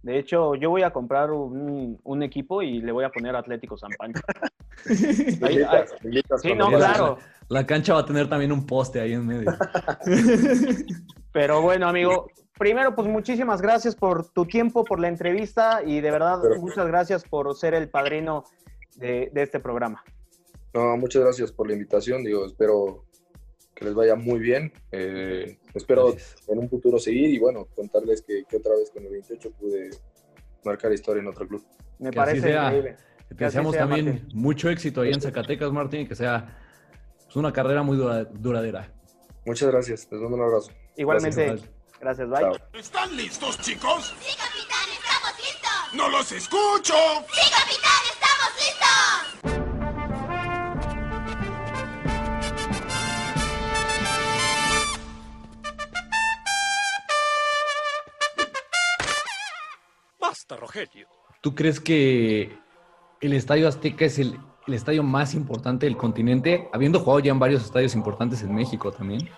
[0.04, 3.78] De hecho, yo voy a comprar un, un equipo y le voy a poner Atlético
[3.78, 4.22] San Pancho.
[5.42, 5.66] Ahí-
[6.42, 7.18] Sí, no, claro.
[7.48, 9.52] La cancha va a tener también un poste ahí en medio.
[11.32, 12.28] Pero bueno, amigo,
[12.58, 16.86] primero, pues muchísimas gracias por tu tiempo, por la entrevista y de verdad, Pero- muchas
[16.88, 18.44] gracias por ser el padrino
[18.98, 20.04] de, de este programa.
[20.74, 23.06] No, muchas gracias por la invitación, digo, espero
[23.76, 24.74] que les vaya muy bien.
[24.92, 26.36] Eh, espero Gracias.
[26.48, 29.90] en un futuro seguir y bueno, contarles que, que otra vez con el 28 pude
[30.64, 31.64] marcar historia en otro club.
[32.00, 32.98] Me Que parece increíble.
[33.38, 34.30] Que deseamos sea, también Martín.
[34.34, 36.58] mucho éxito ahí en Zacatecas, Martín, y que sea
[37.26, 38.94] pues, una carrera muy dura- duradera.
[39.46, 40.72] Muchas gracias, les mando un abrazo.
[40.96, 41.70] Igualmente, Gracias.
[42.00, 42.40] gracias, bye.
[42.40, 42.56] Chao.
[42.74, 44.14] ¿Están listos, chicos?
[44.22, 45.96] Sí, capitán, estamos listos.
[45.96, 46.94] ¡No los escucho!
[47.32, 49.33] Sí, capitán, estamos listos.
[60.54, 61.08] Basta, Rogelio.
[61.42, 62.58] ¿Tú crees que
[63.22, 67.40] el Estadio Azteca es el, el estadio más importante del continente, habiendo jugado ya en
[67.40, 69.30] varios estadios importantes en México también?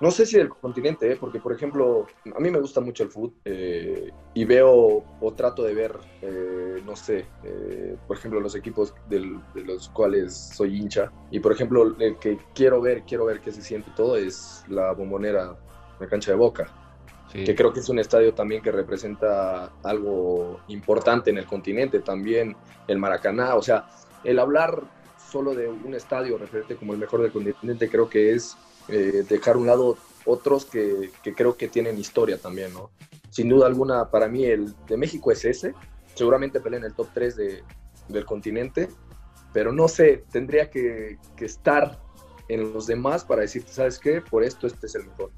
[0.00, 1.16] No sé si del continente, ¿eh?
[1.16, 5.62] porque por ejemplo, a mí me gusta mucho el fútbol eh, y veo o trato
[5.62, 10.76] de ver, eh, no sé, eh, por ejemplo, los equipos del- de los cuales soy
[10.76, 11.12] hincha.
[11.30, 14.92] Y por ejemplo, el que quiero ver, quiero ver qué se siente todo es la
[14.92, 15.56] bombonera,
[16.00, 16.81] la cancha de Boca,
[17.32, 22.54] Que creo que es un estadio también que representa algo importante en el continente, también
[22.86, 23.54] el Maracaná.
[23.54, 23.88] O sea,
[24.22, 24.82] el hablar
[25.30, 28.56] solo de un estadio referente como el mejor del continente creo que es
[28.88, 32.90] eh, dejar a un lado otros que, que creo que tienen historia también, ¿no?
[33.30, 35.74] Sin duda alguna, para mí el de México es ese.
[36.14, 37.64] Seguramente pelea en el top 3 de,
[38.08, 38.88] del continente,
[39.54, 41.98] pero no sé, tendría que, que estar
[42.48, 44.20] en los demás para decirte, ¿sabes qué?
[44.20, 45.30] Por esto este es el mejor.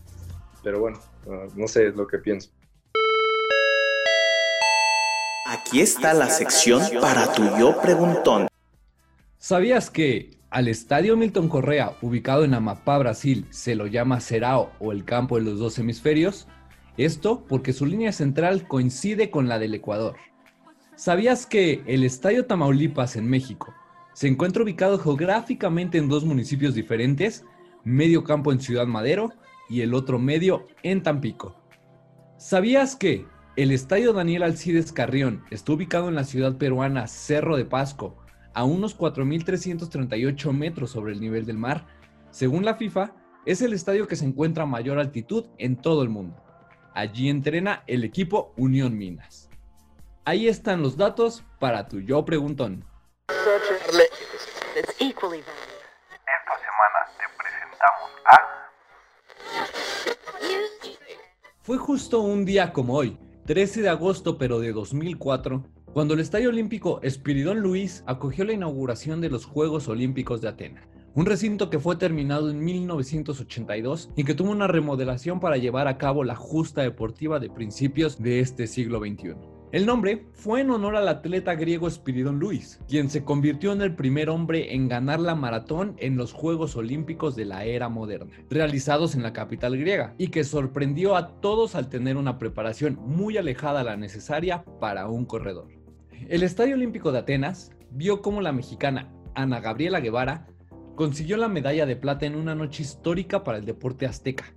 [0.64, 0.98] Pero bueno,
[1.28, 2.50] ah, no sé, es lo que pienso.
[5.46, 8.48] Aquí está la sección para tu yo preguntón.
[9.38, 14.90] ¿Sabías que al estadio Milton Correa, ubicado en Amapá, Brasil, se lo llama Serao o
[14.90, 16.48] el campo de los dos hemisferios?
[16.96, 20.16] Esto porque su línea central coincide con la del Ecuador.
[20.96, 23.74] ¿Sabías que el Estadio Tamaulipas en México
[24.14, 27.44] se encuentra ubicado geográficamente en dos municipios diferentes,
[27.82, 29.32] medio campo en Ciudad Madero
[29.68, 31.56] y el otro medio en Tampico?
[32.36, 37.64] ¿Sabías que el Estadio Daniel Alcides Carrión está ubicado en la ciudad peruana Cerro de
[37.64, 38.16] Pasco,
[38.52, 41.86] a unos 4.338 metros sobre el nivel del mar?
[42.30, 43.12] Según la FIFA,
[43.46, 46.42] es el estadio que se encuentra a mayor altitud en todo el mundo.
[46.94, 49.50] Allí entrena el equipo Unión Minas.
[50.24, 52.84] Ahí están los datos para tu yo preguntón.
[53.28, 53.44] Esta
[56.58, 58.40] semana te presentamos a...
[61.62, 63.16] Fue justo un día como hoy,
[63.46, 65.64] 13 de agosto pero de 2004,
[65.94, 70.84] cuando el Estadio Olímpico Espiridón Luis acogió la inauguración de los Juegos Olímpicos de Atenas.
[71.14, 75.96] Un recinto que fue terminado en 1982 y que tuvo una remodelación para llevar a
[75.96, 79.53] cabo la justa deportiva de principios de este siglo XXI.
[79.74, 83.96] El nombre fue en honor al atleta griego Espiridón Luis, quien se convirtió en el
[83.96, 89.16] primer hombre en ganar la maratón en los Juegos Olímpicos de la era moderna, realizados
[89.16, 93.80] en la capital griega, y que sorprendió a todos al tener una preparación muy alejada
[93.80, 95.66] a la necesaria para un corredor.
[96.28, 100.46] El Estadio Olímpico de Atenas vio cómo la mexicana Ana Gabriela Guevara
[100.94, 104.54] consiguió la medalla de plata en una noche histórica para el deporte azteca,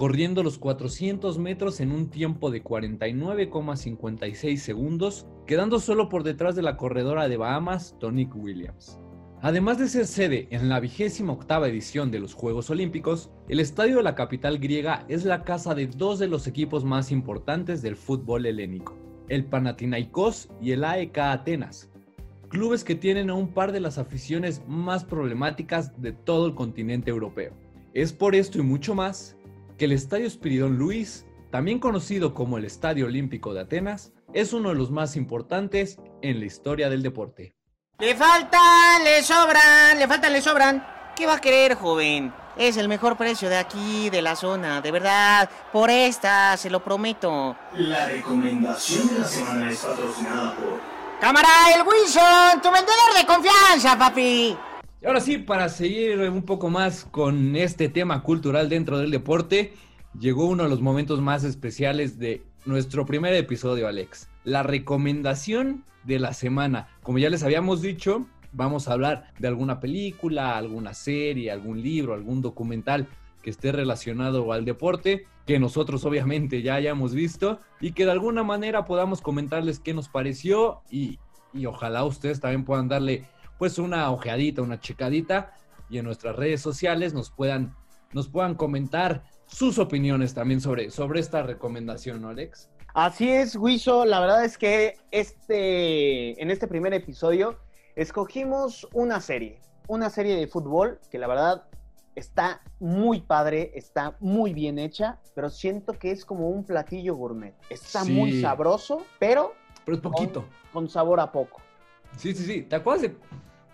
[0.00, 6.62] corriendo los 400 metros en un tiempo de 49,56 segundos, quedando solo por detrás de
[6.62, 8.98] la corredora de Bahamas, Tonique Williams.
[9.42, 13.98] Además de ser sede en la vigésima octava edición de los Juegos Olímpicos, el estadio
[13.98, 17.94] de la capital griega es la casa de dos de los equipos más importantes del
[17.94, 18.96] fútbol helénico,
[19.28, 21.90] el Panathinaikos y el AEK Atenas,
[22.48, 27.10] clubes que tienen a un par de las aficiones más problemáticas de todo el continente
[27.10, 27.52] europeo.
[27.92, 29.36] Es por esto y mucho más
[29.80, 34.68] que el Estadio Espiridón Luis, también conocido como el Estadio Olímpico de Atenas, es uno
[34.68, 37.54] de los más importantes en la historia del deporte.
[37.98, 40.86] Le faltan, le sobran, le faltan, le sobran.
[41.16, 42.30] ¿Qué va a querer, joven?
[42.58, 45.48] es el mejor precio de aquí, de la zona, de verdad.
[45.72, 47.56] Por esta, se lo prometo.
[47.72, 50.78] La recomendación de la semana es patrocinada por
[51.22, 54.58] Cámara, el Wilson, tu vendedor de confianza, papi.
[55.02, 59.72] Y ahora sí, para seguir un poco más con este tema cultural dentro del deporte,
[60.18, 64.28] llegó uno de los momentos más especiales de nuestro primer episodio, Alex.
[64.44, 66.88] La recomendación de la semana.
[67.02, 72.12] Como ya les habíamos dicho, vamos a hablar de alguna película, alguna serie, algún libro,
[72.12, 73.08] algún documental
[73.42, 78.42] que esté relacionado al deporte, que nosotros obviamente ya hayamos visto y que de alguna
[78.42, 81.18] manera podamos comentarles qué nos pareció y,
[81.54, 83.24] y ojalá ustedes también puedan darle
[83.60, 85.52] pues una ojeadita, una checadita
[85.90, 87.76] y en nuestras redes sociales nos puedan,
[88.14, 92.70] nos puedan comentar sus opiniones también sobre, sobre esta recomendación, ¿no, Alex?
[92.94, 94.06] Así es, Wiso.
[94.06, 97.58] La verdad es que este, en este primer episodio
[97.96, 101.64] escogimos una serie, una serie de fútbol que la verdad
[102.14, 107.54] está muy padre, está muy bien hecha, pero siento que es como un platillo gourmet.
[107.68, 108.12] Está Sí.
[108.12, 109.52] muy sabroso, pero
[109.84, 110.46] Pero es poquito.
[110.72, 111.60] con sabor a poco.
[112.16, 112.62] Sí, sí, sí.
[112.62, 113.16] ¿Te acuerdas de,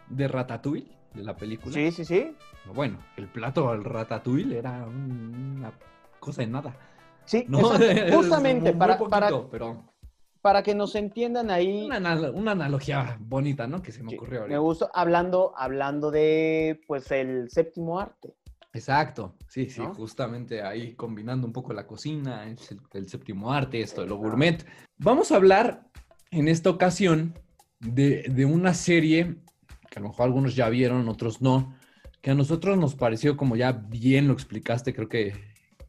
[0.09, 1.75] de Ratatouille, de la película?
[1.75, 2.37] Sí, sí, sí.
[2.75, 5.73] Bueno, el plato al Ratatouille era un- una
[6.21, 6.77] cosa de nada.
[7.25, 7.59] Sí, No,
[8.13, 9.85] justamente muy para, poquito, para, pero
[10.41, 11.85] para que nos entiendan ahí.
[11.87, 13.83] una, anal- una analogía bonita, ¿no?
[13.83, 14.55] Que se me ocurrió ahorita.
[14.55, 18.35] Me gustó hablando, hablando de pues el séptimo arte.
[18.73, 19.95] Exacto, sí, sí, ¿No?
[19.95, 22.45] justamente ahí combinando un poco la cocina,
[22.93, 24.65] el séptimo arte, esto de lo gourmet.
[24.99, 25.87] Vamos a hablar
[26.31, 27.35] en esta ocasión
[27.81, 29.37] de, de una serie
[29.91, 31.75] que a lo mejor algunos ya vieron, otros no,
[32.21, 35.33] que a nosotros nos pareció como ya bien lo explicaste, creo que,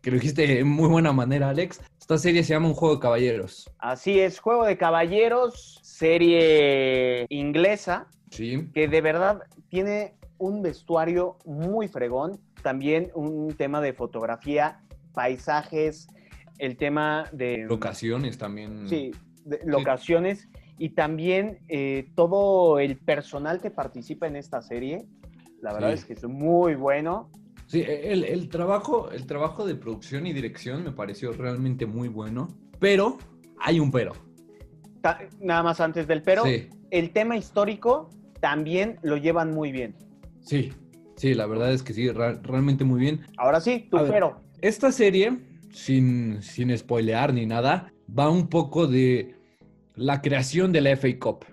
[0.01, 1.81] que lo dijiste de muy buena manera, Alex.
[1.99, 3.69] Esta serie se llama Un Juego de Caballeros.
[3.79, 11.87] Así es, Juego de Caballeros, serie inglesa, Sí, que de verdad tiene un vestuario muy
[11.87, 14.81] fregón, también un tema de fotografía,
[15.13, 16.07] paisajes,
[16.57, 17.65] el tema de...
[17.67, 18.87] locaciones también.
[18.87, 19.11] Sí,
[19.45, 20.47] de locaciones
[20.77, 25.05] y también eh, todo el personal que participa en esta serie.
[25.61, 25.93] La verdad Sí.
[25.95, 27.29] es que es muy bueno.
[27.65, 32.47] Sí, el, el trabajo, el trabajo de producción y dirección me pareció realmente muy bueno,
[32.79, 33.17] pero
[33.59, 34.13] hay un pero.
[35.01, 36.69] Ta- nada más antes del pero, Sí.
[36.91, 38.09] el tema histórico
[38.39, 39.95] también lo llevan muy bien.
[40.41, 40.71] Sí,
[41.17, 43.21] sí, la verdad es que sí, realmente muy bien.
[43.37, 44.41] Ahora sí, tu A ver, pero.
[44.61, 45.37] Esta serie,
[45.71, 49.35] sin, sin spoilear ni nada, va un poco de
[49.97, 51.45] la creación de la FA Cup.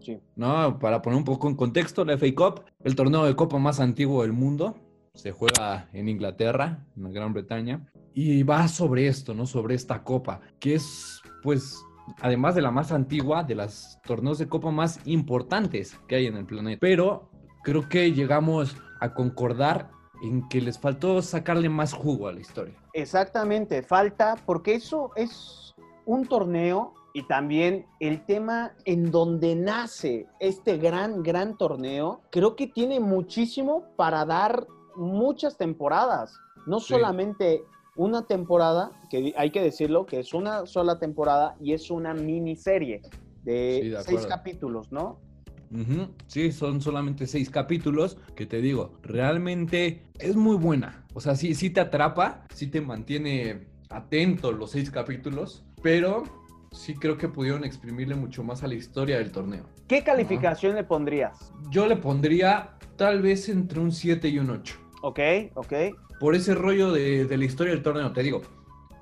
[0.00, 0.18] Sí.
[0.34, 0.78] ¿No?
[0.78, 4.22] Para poner un poco en contexto, la FA Cup, el torneo de copa más antiguo
[4.22, 4.76] del mundo,
[5.14, 9.46] se juega en Inglaterra, en la Gran Bretaña, y va sobre esto, ¿no?
[9.46, 11.78] Sobre esta copa, que es, pues,
[12.20, 16.36] además de la más antigua, de los torneos de copa más importantes que hay en
[16.36, 16.78] el planeta.
[16.80, 17.30] Pero
[17.62, 19.90] creo que llegamos a concordar
[20.22, 22.74] en que les faltó sacarle más jugo a la historia.
[22.94, 25.74] Exactamente, falta, porque eso es
[26.06, 32.66] un torneo y también el tema en donde nace este gran, gran torneo, creo que
[32.66, 36.36] tiene muchísimo para dar muchas temporadas,
[36.66, 36.94] no Sí.
[36.94, 37.62] solamente
[37.96, 43.02] una temporada, que hay que decirlo, que es una sola temporada y es una miniserie
[43.42, 45.18] de, Sí, de seis capítulos, ¿no?
[46.26, 51.04] Sí, son solamente seis capítulos que te digo, realmente es muy buena.
[51.14, 56.24] O sea, sí, sí te atrapa, sí te mantiene atento los seis capítulos, pero
[56.72, 59.64] sí creo que pudieron exprimirle mucho más a la historia del torneo.
[59.88, 61.52] ¿Qué calificación le pondrías?
[61.70, 64.76] Yo le pondría tal vez entre un 7 y un 8.
[65.02, 65.18] Ok,
[65.54, 65.72] ok.
[66.20, 68.42] Por ese rollo de, de la historia del torneo, te digo,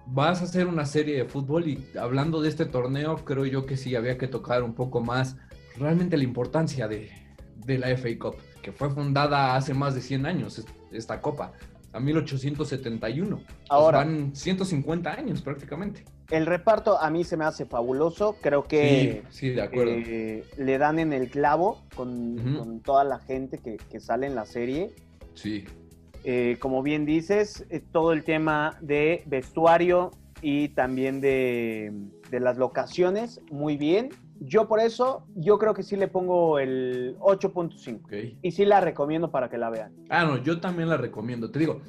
[0.06, 3.76] vas a hacer una serie de fútbol y hablando de este torneo, creo yo que
[3.76, 5.36] sí había que tocar un poco más
[5.76, 7.10] realmente la importancia de,
[7.56, 11.52] de la FA Cup, que fue fundada hace más de 100 años, es- esta copa,
[11.98, 13.36] a 1871.
[13.36, 13.98] Pues Ahora.
[13.98, 16.04] van 150 años prácticamente.
[16.30, 18.36] El reparto a mí se me hace fabuloso.
[18.40, 19.92] Creo que Sí, sí, de acuerdo.
[19.92, 24.44] eh, le dan en el clavo con, toda la gente que, que sale en la
[24.46, 24.90] serie.
[25.34, 25.64] Sí,
[26.24, 30.10] Eh, como bien dices, eh, todo el tema de vestuario
[30.42, 31.92] y también de,
[32.30, 34.10] de las locaciones, muy bien.
[34.40, 38.04] Yo por eso, yo creo que sí le pongo el 8.5.
[38.04, 38.38] ok.
[38.42, 39.92] Y sí la recomiendo para que la vean.
[40.08, 41.50] Ah, no, yo también la recomiendo.
[41.50, 41.80] Te digo,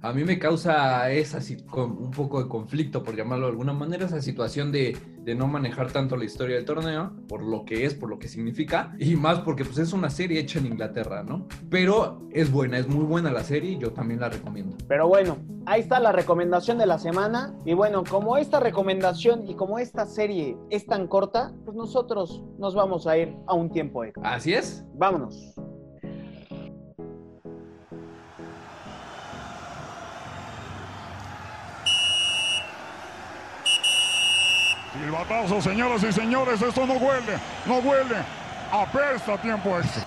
[0.00, 1.40] a mí me causa esa
[1.74, 4.96] un poco de conflicto, por llamarlo de alguna manera, esa situación de,
[5.28, 8.28] de no manejar tanto la historia del torneo, por lo que es, por lo que
[8.28, 11.46] significa, y más porque pues es una serie hecha en Inglaterra, ¿no?
[11.68, 14.78] Pero es buena, es muy buena la serie y yo también la recomiendo.
[14.88, 17.54] Pero bueno, ahí está la recomendación de la semana.
[17.66, 22.74] Y bueno, como esta recomendación y como esta serie es tan corta, pues nosotros nos
[22.74, 24.32] vamos a ir a un tiempo extra.
[24.32, 24.82] Así es.
[24.94, 25.54] Vámonos.
[34.98, 38.16] Silbatazo, señoras y señores, esto no huele, no huele.
[38.72, 40.04] Apesta tiempo extra.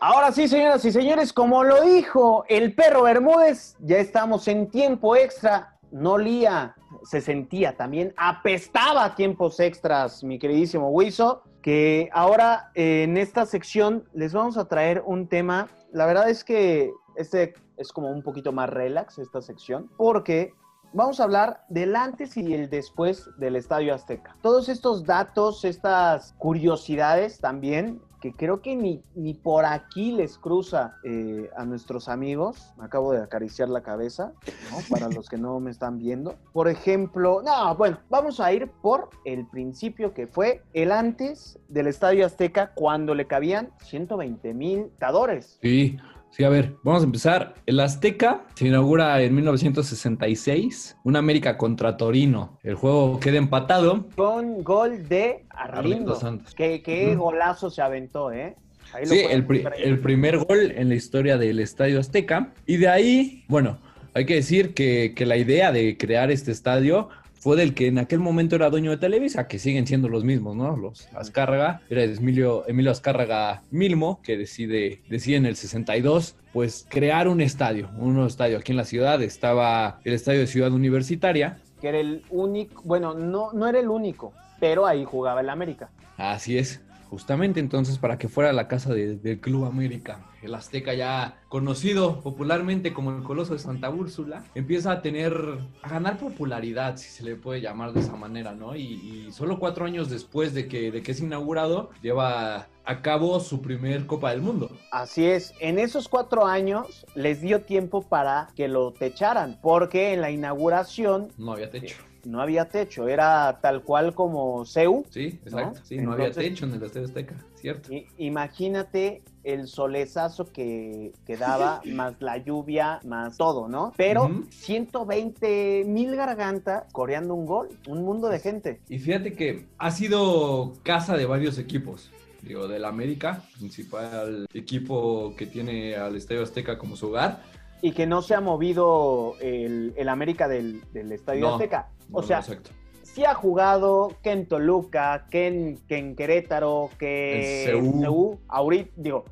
[0.00, 5.16] Ahora sí, señoras y señores, como lo dijo el perro Bermúdez, ya estamos en tiempo
[5.16, 5.76] extra.
[5.92, 13.18] No lía, se sentía también, apestaba tiempos extras, mi queridísimo Wiso, que ahora eh, en
[13.18, 15.68] esta sección les vamos a traer un tema.
[15.92, 20.54] La verdad es que este es como un poquito más relax, esta sección, porque
[20.92, 24.36] vamos a hablar del antes y el después del Estadio Azteca.
[24.42, 30.96] Todos estos datos, estas curiosidades también que creo que ni, ni por aquí les cruza
[31.04, 32.72] eh, a nuestros amigos.
[32.76, 34.32] Me acabo de acariciar la cabeza,
[34.70, 34.78] ¿no?
[34.90, 36.36] Para los que no me están viendo.
[36.52, 41.86] Por ejemplo, no, bueno, vamos a ir por el principio que fue el antes del
[41.86, 45.58] Estadio Azteca cuando le cabían 120 mil dadores.
[45.62, 45.98] Sí,
[46.30, 47.54] sí, a ver, vamos a empezar.
[47.66, 52.58] El Azteca se inaugura en 1966, un América contra Torino.
[52.62, 54.06] El juego queda empatado.
[54.16, 56.14] Con gol de Arlindo.
[56.16, 56.54] Santos.
[56.54, 58.56] Qué, golazo se aventó, ¿eh?
[58.92, 62.52] Ahí Sí, el, pri- el primer gol en la historia del Estadio Azteca.
[62.66, 63.78] Y de ahí, bueno,
[64.14, 67.08] hay que decir que, que la idea de crear este estadio
[67.40, 70.54] fue del que en aquel momento era dueño de Televisa, que siguen siendo los mismos,
[70.56, 70.76] ¿no?
[70.76, 71.80] Los Azcárraga.
[71.88, 77.88] Era Emilio, Emilio Azcárraga Milmo, que decide, decide en el 62, pues crear un estadio,
[77.98, 79.22] un nuevo estadio aquí en la ciudad.
[79.22, 81.58] Estaba el estadio de Ciudad Universitaria.
[81.80, 85.88] Que era el único, bueno, no, no era el único, pero ahí jugaba el América.
[86.18, 90.26] Así es, justamente entonces para que fuera la casa de- del Club América.
[90.42, 95.34] El Azteca ya conocido popularmente como el Coloso de Santa Úrsula, empieza a tener,
[95.82, 98.74] a ganar popularidad, si se le puede llamar de esa manera, ¿no?
[98.74, 98.82] Y,
[99.26, 103.60] y solo cuatro años después de que, de que es inaugurado, lleva a cabo su
[103.60, 104.70] primer Copa del Mundo.
[104.92, 110.22] Así es, en esos cuatro años les dio tiempo para que lo techaran, porque en
[110.22, 111.96] la inauguración No había techo.
[112.24, 115.04] No había techo, era tal cual como CEU.
[115.10, 115.78] Sí, exacto.
[115.78, 115.84] ¿no?
[115.84, 117.90] Sí, no había techo en el Estadio Azteca, cierto.
[118.18, 123.92] Imagínate el solezazo que, que daba, más la lluvia, más todo, ¿no?
[123.96, 124.44] Pero Ujú.
[124.50, 128.80] 120 mil gargantas coreando un gol, un mundo de gente.
[128.88, 132.10] Y fíjate que ha sido casa de varios equipos.
[132.42, 137.42] Digo, del América, principal equipo que tiene al Estadio Azteca como su hogar.
[137.82, 141.88] Y que no se ha movido el, el América del, del Estadio No, Azteca.
[142.12, 142.70] O No, sea, exacto.
[143.02, 148.38] sí ha jugado que en Toluca, que en, que en Querétaro, que En Seúl.
[148.48, 149.24] ahorita, digo,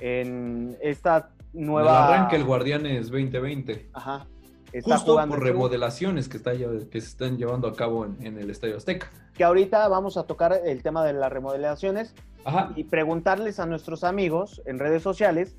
[0.00, 1.90] en esta nueva...
[1.90, 3.90] el arranque el Guardianes 2020.
[3.92, 4.26] Ajá.
[4.72, 8.50] Está Justo por remodelaciones que, está, que se están llevando a cabo en, en el
[8.50, 9.10] Estadio Azteca.
[9.34, 12.72] Que ahorita vamos a tocar el tema de las remodelaciones Ajá.
[12.76, 15.56] y preguntarles a nuestros amigos en redes sociales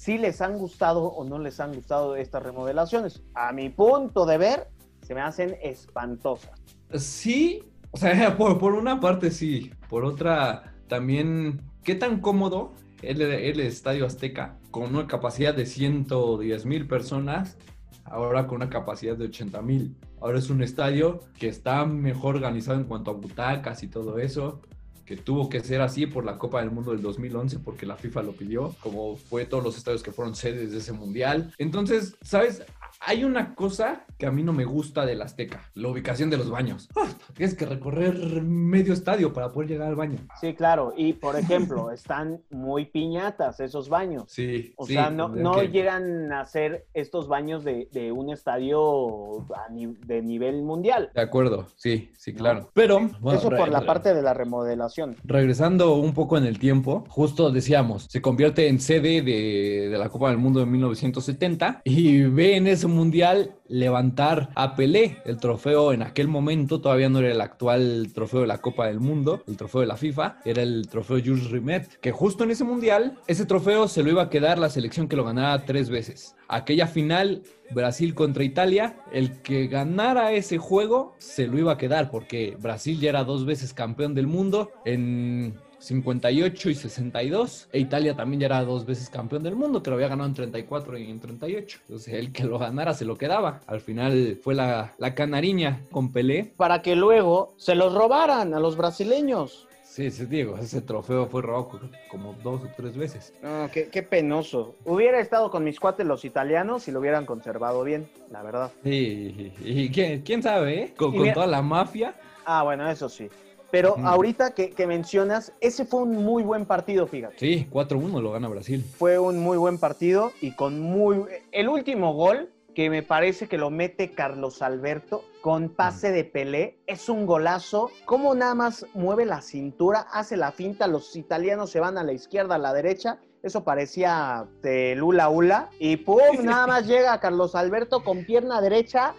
[0.00, 3.22] si les han gustado o no les han gustado estas remodelaciones.
[3.34, 4.68] A mi punto de ver,
[5.02, 6.58] se me hacen espantosas.
[6.94, 12.72] Sí, o sea, por, por una parte sí, por otra también, ¿qué tan cómodo
[13.02, 17.58] el, el Estadio Azteca con una capacidad de 110 mil personas,
[18.04, 19.96] ahora con una capacidad de 80 mil?
[20.22, 24.62] Ahora es un estadio que está mejor organizado en cuanto a butacas y todo eso,
[25.10, 28.22] que tuvo que ser así por la Copa del Mundo del 2011 porque la FIFA
[28.22, 31.52] lo pidió, como fue todos los estadios que fueron sedes de ese mundial.
[31.58, 32.62] Entonces, ¿sabes?
[33.02, 36.50] Hay una cosa que a mí no me gusta del Azteca, la ubicación de los
[36.50, 36.86] baños.
[36.94, 40.18] Ah, tienes que recorrer medio estadio para poder llegar al baño.
[40.38, 40.92] Sí, claro.
[40.94, 44.24] Y por ejemplo, están muy piñatas esos baños.
[44.28, 48.28] Sí, O sí, sea, no, no que- llegan a ser estos baños de, de un
[48.28, 51.10] estadio a ni- de nivel mundial.
[51.14, 52.70] De acuerdo, sí, sí, claro.
[52.74, 55.16] Pero, bueno, Eso por la parte de la remodelación.
[55.24, 60.10] Regresando un poco en el tiempo, justo decíamos, se convierte en sede de, de la
[60.10, 65.92] Copa del Mundo de 1970 y ve en ese mundial levantar a Pelé, el trofeo
[65.92, 69.56] en aquel momento todavía no era el actual trofeo de la Copa del Mundo, el
[69.56, 73.46] trofeo de la FIFA, era el trofeo Jules Rimet, que justo en ese mundial, ese
[73.46, 76.34] trofeo se lo iba a quedar la selección que lo ganara tres veces.
[76.48, 82.10] Aquella final, Brasil contra Italia, el que ganara ese juego se lo iba a quedar
[82.10, 88.14] porque Brasil ya era dos veces campeón del mundo en 58 y 62 e Italia
[88.14, 91.10] también ya era dos veces campeón del mundo que lo había ganado en 34 y
[91.10, 95.14] en 38 entonces el que lo ganara se lo quedaba al final fue la, la
[95.14, 99.66] canariña con Pelé Para que luego se los robaran a los brasileños.
[99.82, 103.32] sí, sí Diego ese trofeo fue robado co- como dos o tres veces
[103.72, 104.74] qué, qué penoso.
[104.84, 108.70] Hubiera estado con mis cuates los italianos si lo hubieran conservado bien, la verdad.
[108.84, 110.94] Sí, y, y quién, quién sabe, ¿eh?
[110.96, 112.14] Con, con toda la mafia.
[112.44, 113.28] Ah, bueno, eso sí.
[113.70, 117.38] Pero ahorita que, que mencionas, ese fue un muy buen partido, fíjate.
[117.38, 118.84] Sí, 4-1 lo gana Brasil.
[118.98, 121.24] Fue un muy buen partido y con muy...
[121.52, 126.78] El último gol que me parece que lo mete Carlos Alberto con pase de Pelé.
[126.86, 127.90] Es un golazo.
[128.04, 132.12] Cómo nada más mueve la cintura, hace la finta, los italianos se van a la
[132.12, 133.18] izquierda, a la derecha.
[133.42, 135.70] Eso parecía de Lula Ula.
[135.78, 139.14] Y pum, nada más llega Carlos Alberto con pierna derecha.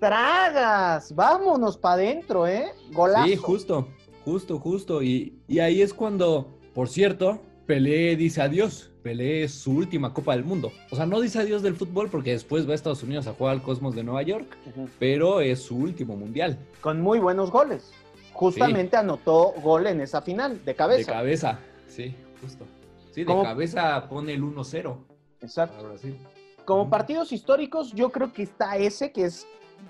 [0.00, 2.72] Tragas, vámonos para adentro, ¿eh?
[2.92, 3.26] Golazo.
[3.26, 3.88] Sí, justo,
[4.24, 5.02] justo, justo.
[5.02, 8.90] Y, y ahí es cuando, por cierto, Pelé dice adiós.
[9.02, 10.72] Pelé es su última Copa del Mundo.
[10.90, 13.52] O sea, no dice adiós del fútbol porque después va a Estados Unidos a jugar
[13.52, 14.56] al Cosmos de Nueva York,
[14.98, 16.58] pero es su último mundial.
[16.80, 17.92] Con muy buenos goles.
[18.32, 21.12] Justamente anotó gol en esa final, de cabeza.
[21.12, 22.64] De cabeza, sí, justo.
[23.12, 23.42] Sí, de ¿Cómo?
[23.42, 24.96] cabeza pone el 1-0
[25.40, 25.76] Exacto.
[25.76, 26.16] para Brasil.
[26.64, 29.46] Como partidos históricos, yo creo que está ese, que es,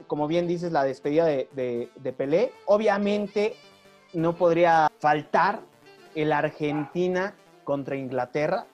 [0.06, 2.52] como bien dices, la despedida de, de- de Pelé.
[2.66, 3.54] Obviamente,
[4.12, 5.60] no podría faltar
[6.14, 7.34] el Argentina
[7.64, 8.66] contra Inglaterra.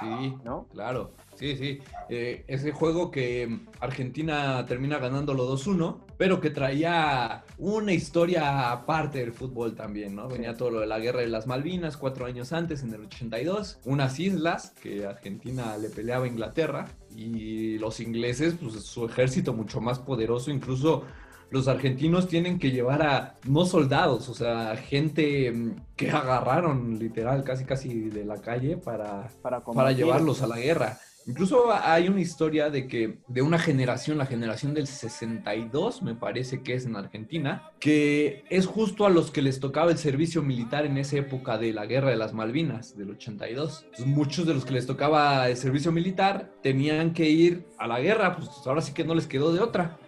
[0.00, 0.66] Sí, ¿No?
[0.72, 1.10] claro.
[1.36, 1.78] Sí, sí.
[2.08, 9.18] Eh, ese juego que mm, Argentina termina ganándolo 2-1, pero que traía una historia aparte
[9.18, 10.28] del fútbol también, ¿no?
[10.28, 13.80] Venía todo lo de la guerra de las Malvinas cuatro años antes, en el 82,
[13.84, 19.80] unas islas que Argentina le peleaba a Inglaterra y los ingleses, pues su ejército mucho
[19.80, 21.04] más poderoso, incluso
[21.50, 27.44] los argentinos tienen que llevar a no soldados, o sea, gente mm, que agarraron literal
[27.44, 30.98] casi casi de la calle para, Para, llevarlos a la guerra.
[31.26, 36.62] Incluso hay una historia de que de una generación, la generación del 62, me parece
[36.62, 40.86] que es en Argentina, que es justo a los que les tocaba el servicio militar
[40.86, 43.82] en esa época de la guerra de las Malvinas, del 82.
[43.84, 47.98] Entonces, muchos de los que les tocaba el servicio militar tenían que ir a la
[47.98, 49.98] guerra, pues ahora sí que no les quedó de otra.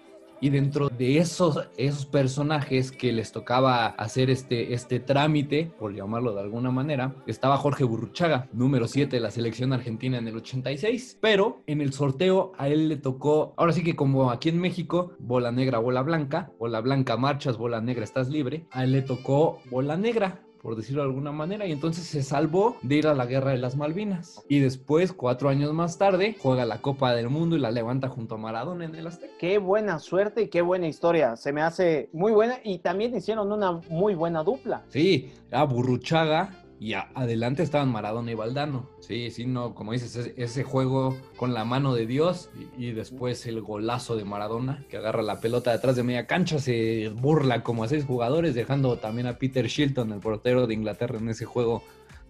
[0.40, 6.32] Y dentro de esos, esos personajes que les tocaba hacer este, este trámite, por llamarlo
[6.32, 11.18] de alguna manera, estaba Jorge Burruchaga, número 7 de la selección argentina en el 86.
[11.20, 15.12] Pero en el sorteo a él le tocó, ahora sí que como aquí en México,
[15.18, 19.58] bola negra, bola blanca, bola blanca marchas, bola negra estás libre, a él le tocó
[19.70, 23.26] bola negra por decirlo de alguna manera, y entonces se salvó de ir a la
[23.26, 24.44] guerra de las Malvinas.
[24.48, 28.34] Y después, cuatro años más tarde, juega la Copa del Mundo y la levanta junto
[28.36, 29.32] a Maradona en el Azteca.
[29.38, 31.36] Qué buena suerte y qué buena historia.
[31.36, 34.82] Se me hace muy buena y también hicieron una muy buena dupla.
[34.88, 38.88] Sí, a Burruchaga y a- adelante estaban Maradona y Valdano.
[39.00, 42.92] Sí, sí, no, como dices, ese, ese juego con la mano de Dios y, y
[42.92, 47.62] después el golazo de Maradona que agarra la pelota detrás de media cancha, se burla
[47.62, 51.44] como a seis jugadores, dejando también a Peter Shilton, el portero de Inglaterra, en ese
[51.46, 51.82] juego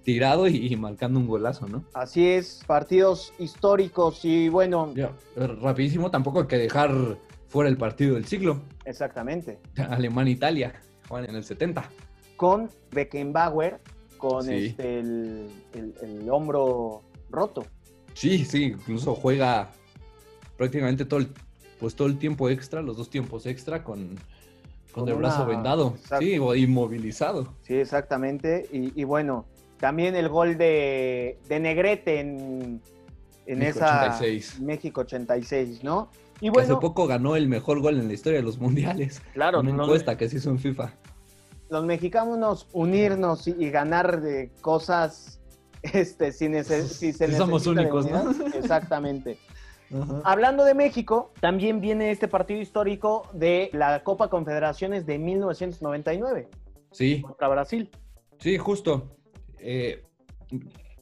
[0.03, 1.85] tirado y, y marcando un golazo, ¿no?
[1.93, 6.91] Así es, partidos históricos y bueno, Ya, rapidísimo, tampoco hay que dejar
[7.49, 8.63] fuera el partido del siglo.
[8.87, 9.59] exactamente.
[9.77, 10.73] Alemania-Italia,
[11.11, 11.91] en el 70.
[12.37, 13.81] Con Beckenbauer,
[14.19, 14.67] con Sí.
[14.67, 17.65] este, el, el- el hombro roto.
[18.15, 19.71] Sí, sí, incluso juega
[20.57, 21.29] prácticamente todo el,
[21.79, 24.17] pues todo el tiempo extra, los dos tiempos extra con,
[24.93, 26.25] con, Con el brazo vendado, Exacto.
[26.25, 27.55] sí, o inmovilizado.
[27.63, 28.67] Sí, exactamente.
[28.73, 29.47] Y, y bueno,
[29.79, 32.83] también el gol de, de Negrete en,
[33.47, 34.61] en México esa 86.
[34.61, 36.11] México 86, ¿no?
[36.41, 39.23] Y bueno, hace poco ganó el mejor gol en la historia de los mundiales.
[39.35, 40.93] Claro, Una no- encuesta que se hizo en FIFA.
[41.71, 45.39] Los mexicanos unirnos y, y ganar de cosas
[45.83, 46.49] este, si,
[47.13, 48.31] se Sí somos únicos, ¿no?
[48.55, 49.39] Exactamente.
[50.25, 56.49] Hablando de México, también viene este partido histórico de la Copa Confederaciones de 1999
[56.91, 57.91] Sí, contra Brasil.
[58.39, 59.17] sí, justo.
[59.59, 60.05] Eh,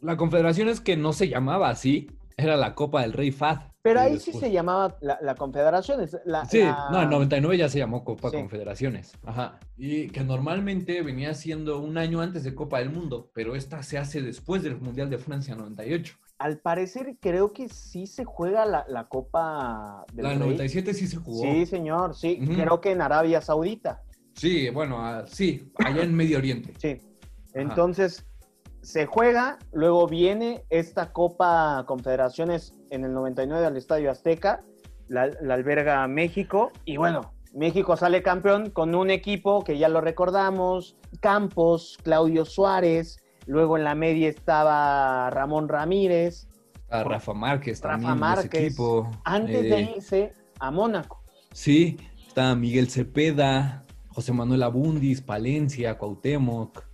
[0.01, 3.59] la confederación es que no se llamaba así, era la Copa del Rey Fad.
[3.83, 6.17] Pero ahí sí se llamaba la, la Confederaciones.
[6.25, 8.37] La, Sí, la- no, en 99 ya se llamó Copa Sí.
[8.37, 9.13] Confederaciones.
[9.25, 9.59] Ajá.
[9.77, 13.97] Y que normalmente venía siendo un año antes de Copa del Mundo, pero esta se
[13.97, 16.17] hace después del Mundial de Francia 98.
[16.39, 20.49] Al parecer creo que sí se juega la, la Copa del La del Rey.
[20.49, 21.43] 97 sí se jugó.
[21.43, 22.39] Sí, señor, sí.
[22.39, 24.03] Creo que en Arabia Saudita.
[24.35, 26.75] Sí, bueno, ah, sí, allá en Medio Oriente.
[26.79, 27.01] Sí.
[27.55, 28.27] Entonces,
[28.87, 34.63] se juega, luego viene esta Copa Confederaciones en el 99 al Estadio Azteca,
[35.09, 40.01] la, la alberga México, y bueno, México sale campeón con un equipo que ya lo
[40.01, 46.47] recordamos, Campos, Claudio Suárez, luego en la media estaba Ramón Ramírez,
[46.89, 48.13] A Rafa Márquez también.
[48.13, 49.11] Rafa ese Márquez, equipo.
[49.25, 51.25] antes de Eh, irse a Mónaco.
[51.53, 51.97] Sí,
[52.29, 56.85] está Miguel Cepeda, José Manuel Abundis, Palencia, Cuauhtémoc,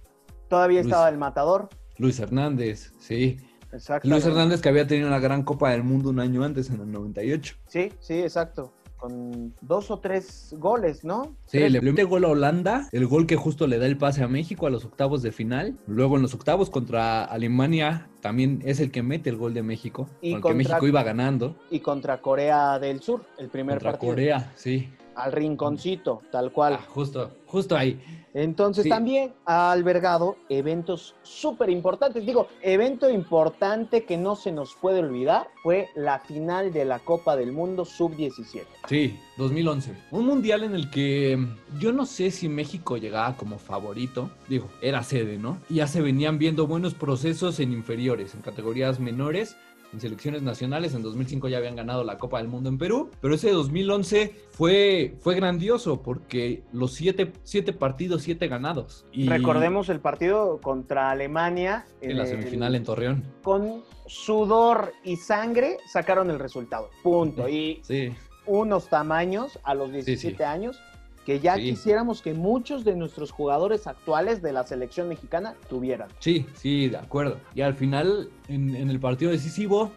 [0.48, 1.68] Todavía Luis- estaba el matador.
[2.02, 3.38] Luis Hernández, sí.
[3.72, 4.06] Exacto.
[4.08, 6.90] Luis Hernández que había tenido una gran Copa del Mundo un año antes, en el
[6.92, 7.54] 98.
[7.68, 8.72] Sí, sí, exacto.
[8.98, 11.34] con dos o tres goles, ¿no?
[11.46, 14.22] Sí, Tres- le mete gol a Holanda, el gol que justo le da el pase
[14.22, 15.76] a México a los octavos de final.
[15.88, 20.06] Luego en los octavos contra Alemania también es el que mete el gol de México,
[20.20, 21.56] Y con el que contra- México iba ganando.
[21.68, 24.12] Y contra Corea del Sur, el primer Contra partido.
[24.12, 24.88] Corea, sí.
[25.14, 26.78] Al rinconcito, tal cual.
[26.88, 28.00] justo, justo ahí.
[28.34, 28.88] Entonces Sí.
[28.88, 32.24] también ha albergado eventos súper importantes.
[32.24, 37.36] Digo, evento importante que no se nos puede olvidar fue la final de la Copa
[37.36, 38.64] del Mundo Sub-17.
[38.88, 39.92] Sí, 2011.
[40.12, 44.30] Un mundial en el que mm, yo no sé si México llegaba como favorito.
[44.48, 45.58] Digo, era sede, ¿no?
[45.68, 49.56] Y ya se venían viendo buenos procesos en inferiores, en categorías menores.
[49.92, 53.34] En selecciones nacionales, en 2005 ya habían ganado la Copa del Mundo en Perú, pero
[53.34, 59.04] ese 2011 fue, fue grandioso porque los siete, siete partidos, siete ganados.
[59.12, 61.84] Y Recordemos el partido contra Alemania.
[62.00, 63.22] en la el- semifinal en Torreón.
[63.42, 66.88] Con sudor y sangre sacaron el resultado.
[67.02, 67.46] Punto.
[67.48, 68.12] Y Sí,
[68.46, 70.80] unos tamaños a los 17 años
[71.26, 71.62] que ya Sí.
[71.70, 76.08] quisiéramos que muchos de nuestros jugadores actuales de la selección mexicana tuvieran.
[76.18, 77.38] Sí, sí, de acuerdo.
[77.54, 79.92] Y al final, en, en el partido decisivo,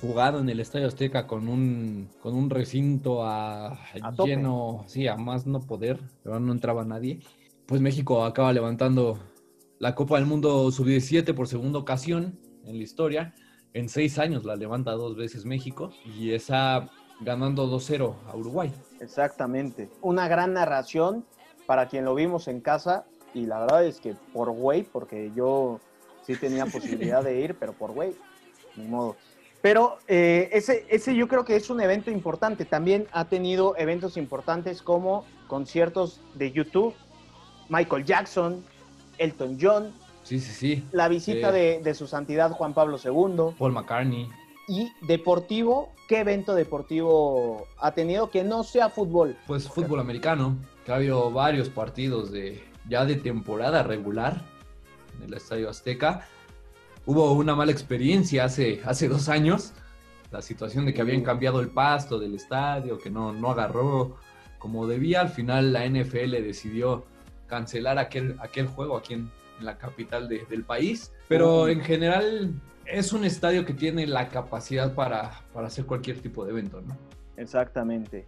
[0.00, 3.78] jugado en el Estadio Azteca con un, con un recinto a,
[4.24, 7.20] lleno, sí, a más no poder, pero no entraba nadie,
[7.66, 9.18] pues México acaba levantando
[9.78, 13.34] la Copa del Mundo Sub-17 por segunda ocasión en la historia.
[13.72, 16.88] En seis años la levanta dos veces México y esa
[17.20, 18.72] ganando 2-0 a Uruguay.
[19.00, 19.88] Exactamente.
[20.02, 21.24] Una gran narración
[21.66, 25.80] para quien lo vimos en casa y la verdad es que por güey, porque yo
[26.26, 28.14] sí tenía posibilidad de ir, pero por güey,
[28.76, 29.16] ni modo.
[29.62, 32.64] Pero eh, ese, ese yo creo que es un evento importante.
[32.64, 36.94] También ha tenido eventos importantes como conciertos de YouTube,
[37.68, 38.64] Michael Jackson,
[39.18, 40.84] Elton John, Sí, sí, sí.
[40.92, 43.54] la visita Eh, de, de su santidad Juan Pablo II.
[43.58, 44.28] Paul McCartney.
[44.68, 49.36] Y deportivo, ¿qué evento deportivo ha tenido que no sea fútbol?
[49.46, 54.42] Pues fútbol americano, que ha habido varios partidos de ya de temporada regular
[55.16, 56.26] en el Estadio Azteca.
[57.04, 59.72] Hubo una mala experiencia hace, hace dos años,
[60.32, 64.16] la situación de que habían cambiado el pasto del estadio, que no, no agarró
[64.58, 65.20] como debía.
[65.20, 67.04] Al final la NFL decidió
[67.46, 69.30] cancelar aquel, aquel juego aquí en,
[69.60, 71.12] en la capital de- del país.
[71.28, 72.52] Pero en general
[72.88, 76.96] es un estadio que tiene la capacidad para, para hacer cualquier tipo de evento, ¿no?
[77.36, 78.26] Exactamente.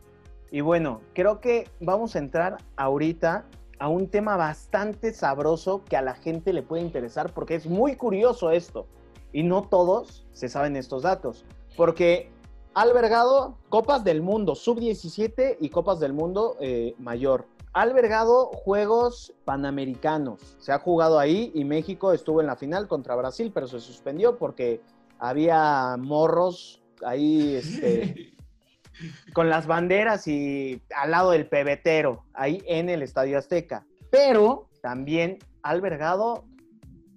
[0.51, 3.47] Y bueno, creo que vamos a entrar ahorita
[3.79, 7.97] a un tema bastante sabroso que a la gente le puede interesar porque es muy
[7.97, 8.87] curioso esto.
[9.33, 11.45] Y no todos se saben estos datos.
[11.77, 12.31] Porque
[12.75, 17.47] ha albergado Copas del Mundo sub-17 y Copas del Mundo eh, mayor.
[17.79, 20.57] Ha albergado Juegos Panamericanos.
[20.59, 24.37] Se ha jugado ahí y México estuvo en la final contra Brasil, pero se suspendió
[24.37, 24.81] porque
[25.21, 28.35] había morros ahí este,
[29.33, 33.87] con las banderas y al lado del pebetero, ahí en el Estadio Azteca.
[34.11, 36.47] Pero también ha albergado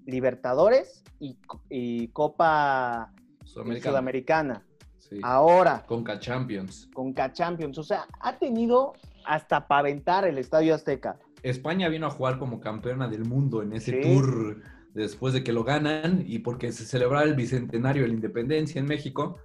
[0.05, 1.39] Libertadores y,
[1.71, 3.11] y Copa
[3.45, 3.89] Sudamericana.
[3.89, 4.65] Sudamericana.
[4.99, 5.19] Sí.
[5.23, 6.87] Ahora, Conca Champions.
[6.93, 7.79] con K-Champions.
[7.79, 8.93] O sea, ha tenido
[9.25, 11.17] hasta para aventar el Estadio Azteca.
[11.43, 14.01] España vino a jugar como campeona del mundo en ese Sí.
[14.01, 14.61] tour
[14.93, 18.85] después de que lo ganan y porque se celebraba el bicentenario de la independencia en
[18.85, 19.37] México.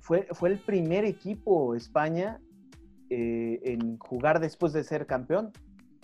[0.00, 2.40] Fue, fue el primer equipo España
[3.10, 5.50] eh, en jugar después de ser campeón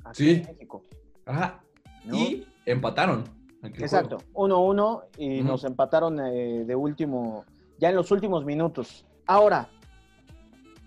[0.05, 0.31] aquí Sí.
[0.31, 0.83] en México.
[1.25, 1.63] Ajá.
[2.05, 2.17] ¿no?
[2.17, 3.25] Y empataron.
[3.63, 4.35] Exacto, juego.
[4.35, 5.49] 1-1 y Ujú.
[5.49, 7.45] nos empataron eh, de último,
[7.79, 9.05] ya en los últimos minutos.
[9.27, 9.69] Ahora,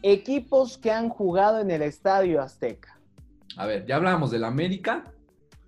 [0.03, 2.97] equipos que han jugado en el Estadio Azteca.
[3.57, 5.05] A ver, ya hablábamos del América,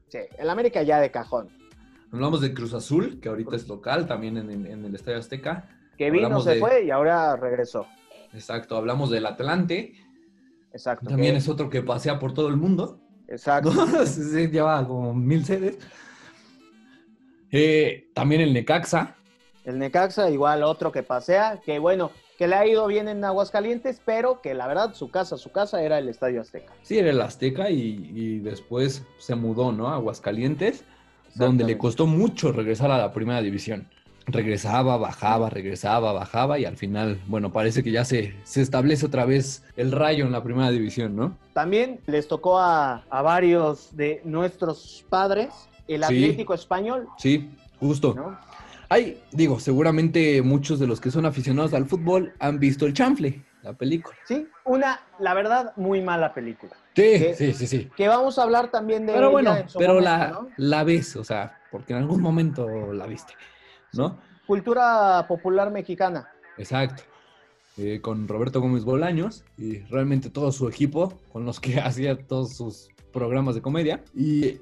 [0.08, 1.50] Sí, el América ya de cajón.
[2.12, 5.68] hablamos de Cruz Azul, que ahorita es local también en, en- en el Estadio Azteca.
[5.98, 7.88] Que vino, Hablamos se de- fue y ahora regresó.
[8.34, 9.94] Exacto, hablamos del Atlante,
[10.72, 11.08] Exacto.
[11.10, 13.00] también que- es otro que pasea por todo el mundo.
[13.28, 13.72] Exacto.
[14.06, 15.78] sí, lleva como mil sedes.
[17.52, 19.16] Eh, también el Necaxa,
[19.64, 24.02] El Necaxa, igual otro que pasea, que bueno, que le ha ido bien en Aguascalientes,
[24.04, 26.74] pero que la verdad su casa, su casa era el Estadio Azteca.
[26.82, 29.88] Sí, era el Azteca y, y después se mudó, ¿no?
[29.90, 30.84] A Aguascalientes,
[31.36, 33.88] donde le costó mucho regresar a la primera división.
[34.26, 39.26] Regresaba, bajaba, regresaba, bajaba y al final, bueno, parece que ya se, se establece otra
[39.26, 41.38] vez el rayo en la primera división, ¿no?
[41.54, 45.50] También les tocó a, a varios de nuestros padres
[45.90, 46.24] el Sí.
[46.24, 47.50] Atlético Español, Sí,
[47.82, 48.14] justo.
[48.16, 48.38] ¿no?
[48.94, 53.44] Hay, digo, seguramente muchos de los que son aficionados al fútbol han visto El Chanfle,
[53.64, 54.16] la película.
[54.28, 56.74] Sí, una, la verdad, muy mala película.
[56.96, 57.90] Sí, sí, sí, sí.
[57.98, 60.50] Que vamos a hablar también de Pero bueno, en su pero momento, la, ¿no?
[60.58, 63.34] la ves, o sea, porque en algún momento la viste,
[63.94, 64.20] ¿no?
[64.46, 66.30] Cultura popular mexicana.
[66.60, 67.02] Exacto.
[67.78, 72.56] eh, con Roberto Gómez Bolaños y realmente todo su equipo con los que hacía todos
[72.56, 74.04] sus programas de comedia.
[74.14, 74.60] Y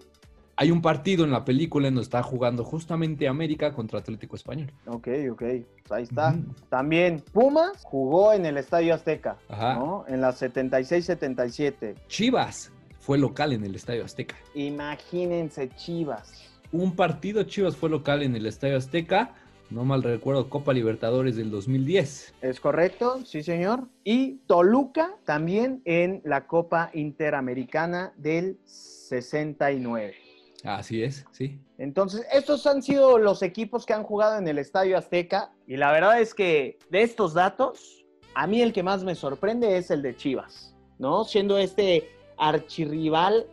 [0.62, 4.72] hay un partido en la película en donde está jugando justamente América contra Atlético Español.
[4.86, 5.40] Ok, ok.
[5.40, 6.36] Pues ahí está.
[6.70, 9.74] También Pumas jugó en el Estadio Azteca, Ajá.
[9.74, 10.06] ¿no?
[10.08, 11.96] En la 76-77.
[12.08, 14.36] Chivas fue local en el Estadio Azteca.
[14.54, 16.32] Imagínense Chivas.
[16.72, 19.34] Un partido Chivas fue local en el Estadio Azteca.
[19.72, 22.36] No mal recuerdo, Copa Libertadores del 2010.
[22.44, 23.26] ¿Es correcto?
[23.26, 23.88] Sí, señor.
[24.04, 30.21] Y Toluca también en la Copa Interamericana del 69.
[30.64, 31.60] Así es, sí.
[31.78, 35.52] Entonces, estos han sido los equipos que han jugado en el Estadio Azteca.
[35.66, 38.06] Y la verdad es que de estos datos,
[38.36, 41.24] a mí el que más me sorprende es el de Chivas, ¿no?
[41.24, 43.48] Siendo este archirrival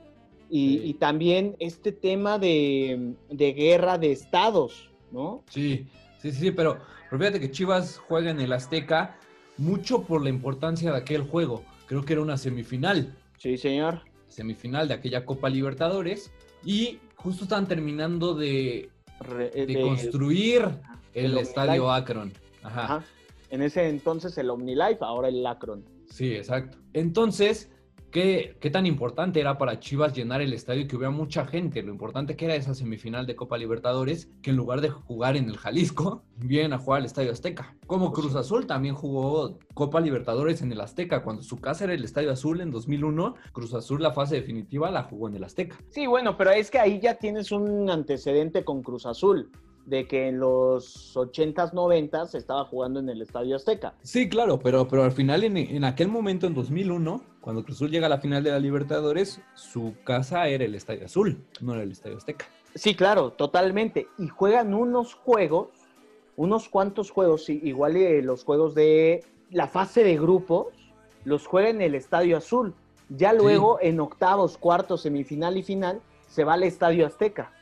[0.50, 5.44] y, y también este tema de, de guerra de estados, ¿no?
[5.48, 5.86] Sí,
[6.18, 6.78] sí, sí, sí, pero,
[7.08, 9.18] pero fíjate que Chivas juega en el Azteca
[9.56, 11.64] mucho por la importancia de aquel juego.
[11.86, 13.14] Creo que era una semifinal.
[13.38, 14.02] Sí, señor.
[14.28, 16.32] Semifinal de aquella Copa Libertadores.
[16.68, 18.90] Y justo están terminando de,
[19.20, 20.68] Re- de de- construir
[21.14, 21.90] el, el estadio.
[21.90, 22.30] Akron.
[22.62, 22.84] Ajá.
[22.84, 23.04] Ajá.
[23.48, 25.82] En ese entonces el OmniLife, ahora el Lacron.
[26.10, 26.76] Sí, exacto.
[26.92, 27.70] Entonces,
[28.10, 31.82] ¿qué, ¿qué tan importante era para Chivas llenar el estadio y que hubiera mucha gente?
[31.82, 35.48] Lo importante que era esa semifinal de Copa Libertadores, que en lugar de jugar en
[35.48, 37.76] el Jalisco, vienen a jugar al Estadio Azteca.
[37.86, 41.22] Como Cruz Azul también jugó Copa Libertadores en el Azteca.
[41.22, 45.04] Cuando su casa era el Estadio Azul en 2001, Cruz Azul la fase definitiva la
[45.04, 45.76] jugó en el Azteca.
[45.90, 49.50] Sí, bueno, pero es que ahí ya tienes un antecedente con Cruz Azul,
[49.88, 53.94] de que en los 80s, 90s estaba jugando en el Estadio Azteca.
[54.02, 57.90] Sí, claro, pero, pero al final, en, en aquel momento, en 2001, cuando Cruz Azul
[57.90, 61.82] llega a la final de la Libertadores, su casa era el Estadio Azul, no era
[61.82, 62.46] el Estadio Azteca.
[62.74, 64.08] Sí, claro, totalmente.
[64.18, 65.68] Y juegan unos juegos,
[66.36, 70.66] unos cuantos juegos, igual eh, los juegos de la fase de grupos,
[71.24, 72.74] los juega en el Estadio Azul.
[73.08, 77.52] Ya luego, en octavos, cuartos, semifinal y final, se va al Estadio Azteca.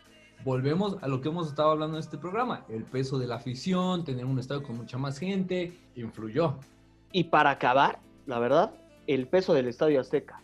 [0.46, 2.64] Volvemos a lo que hemos estado hablando en este programa.
[2.68, 6.54] El peso de la afición, tener un estadio con mucha más gente, influyó.
[7.10, 8.70] Y para acabar, la verdad,
[9.08, 10.40] el peso del Estadio Azteca.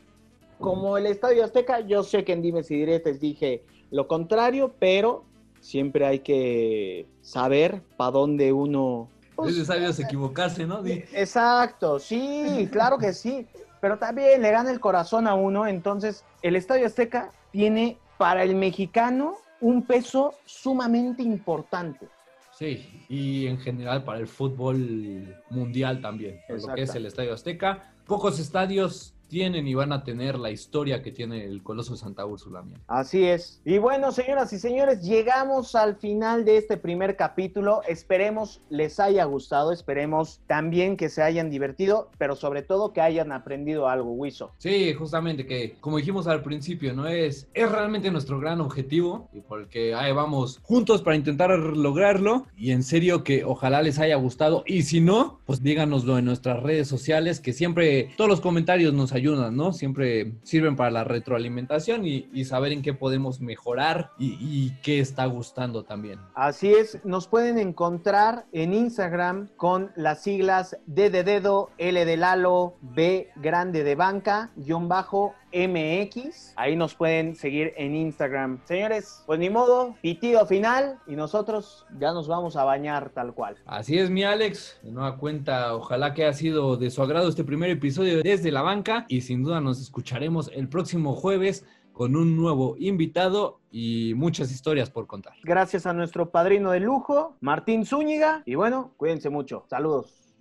[0.59, 5.25] Como el Estadio Azteca, yo sé que en Dimes y Diretes dije lo contrario, pero
[5.61, 9.09] siempre hay que saber para dónde uno...
[9.39, 10.85] es necesario equivocarse, ¿no?
[10.85, 13.47] Exacto, sí, claro que sí.
[13.81, 15.65] Pero también le gana el corazón a uno.
[15.69, 22.09] Entonces, el Estadio Azteca tiene para el mexicano un peso sumamente importante.
[22.53, 26.41] Sí, y en general para el fútbol mundial también.
[26.47, 27.95] por Lo que es el Estadio Azteca.
[28.05, 32.27] Pocos estadios tienen y van a tener la historia que tiene el Coloso de Santa
[32.27, 32.61] Úrsula.
[32.61, 32.77] mía.
[32.87, 33.63] Así es.
[33.65, 37.81] Y bueno, señoras y señores, llegamos al final de este primer capítulo.
[37.89, 43.33] Esperemos les haya gustado, esperemos también que se hayan divertido, pero sobre todo que hayan
[43.33, 44.53] aprendido algo, Wiso.
[44.59, 47.07] Sí, justamente que, como dijimos al principio, ¿no?
[47.09, 51.49] Es, es realmente nuestro gran objetivo y por el que ahí vamos juntos para intentar
[51.59, 52.47] lograrlo.
[52.55, 54.63] Y en serio que ojalá les haya gustado.
[54.67, 59.13] Y si no, pues díganoslo en nuestras redes sociales, que siempre todos los comentarios nos
[59.13, 59.73] ayudan, ¿no?
[59.73, 65.27] Siempre sirven para la retroalimentación y, saber en qué podemos mejorar y, y qué está
[65.27, 66.19] gustando también.
[66.35, 72.17] Así es, nos pueden encontrar en Instagram con las siglas D de dedo, L de
[72.17, 76.55] Lalo, B grande de banca, guion bajo MX.
[76.57, 78.61] Ahí nos pueden seguir en Instagram.
[78.65, 83.57] Señores, pues ni modo, pitido final y nosotros ya nos vamos a bañar tal cual.
[83.67, 84.79] Así es, mi Alex.
[84.83, 88.63] De nueva cuenta, ojalá que haya sido de su agrado este primer episodio desde la
[88.63, 94.51] banca y sin duda nos escucharemos el próximo jueves con un nuevo invitado y muchas
[94.51, 95.35] historias por contar.
[95.43, 98.43] Gracias a nuestro padrino de lujo, Martín Zúñiga.
[98.47, 99.65] Y bueno, cuídense mucho.
[99.69, 100.35] Saludos.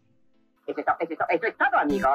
[0.65, 2.11] Eso es, to- eso es to- eso es todo, amigos.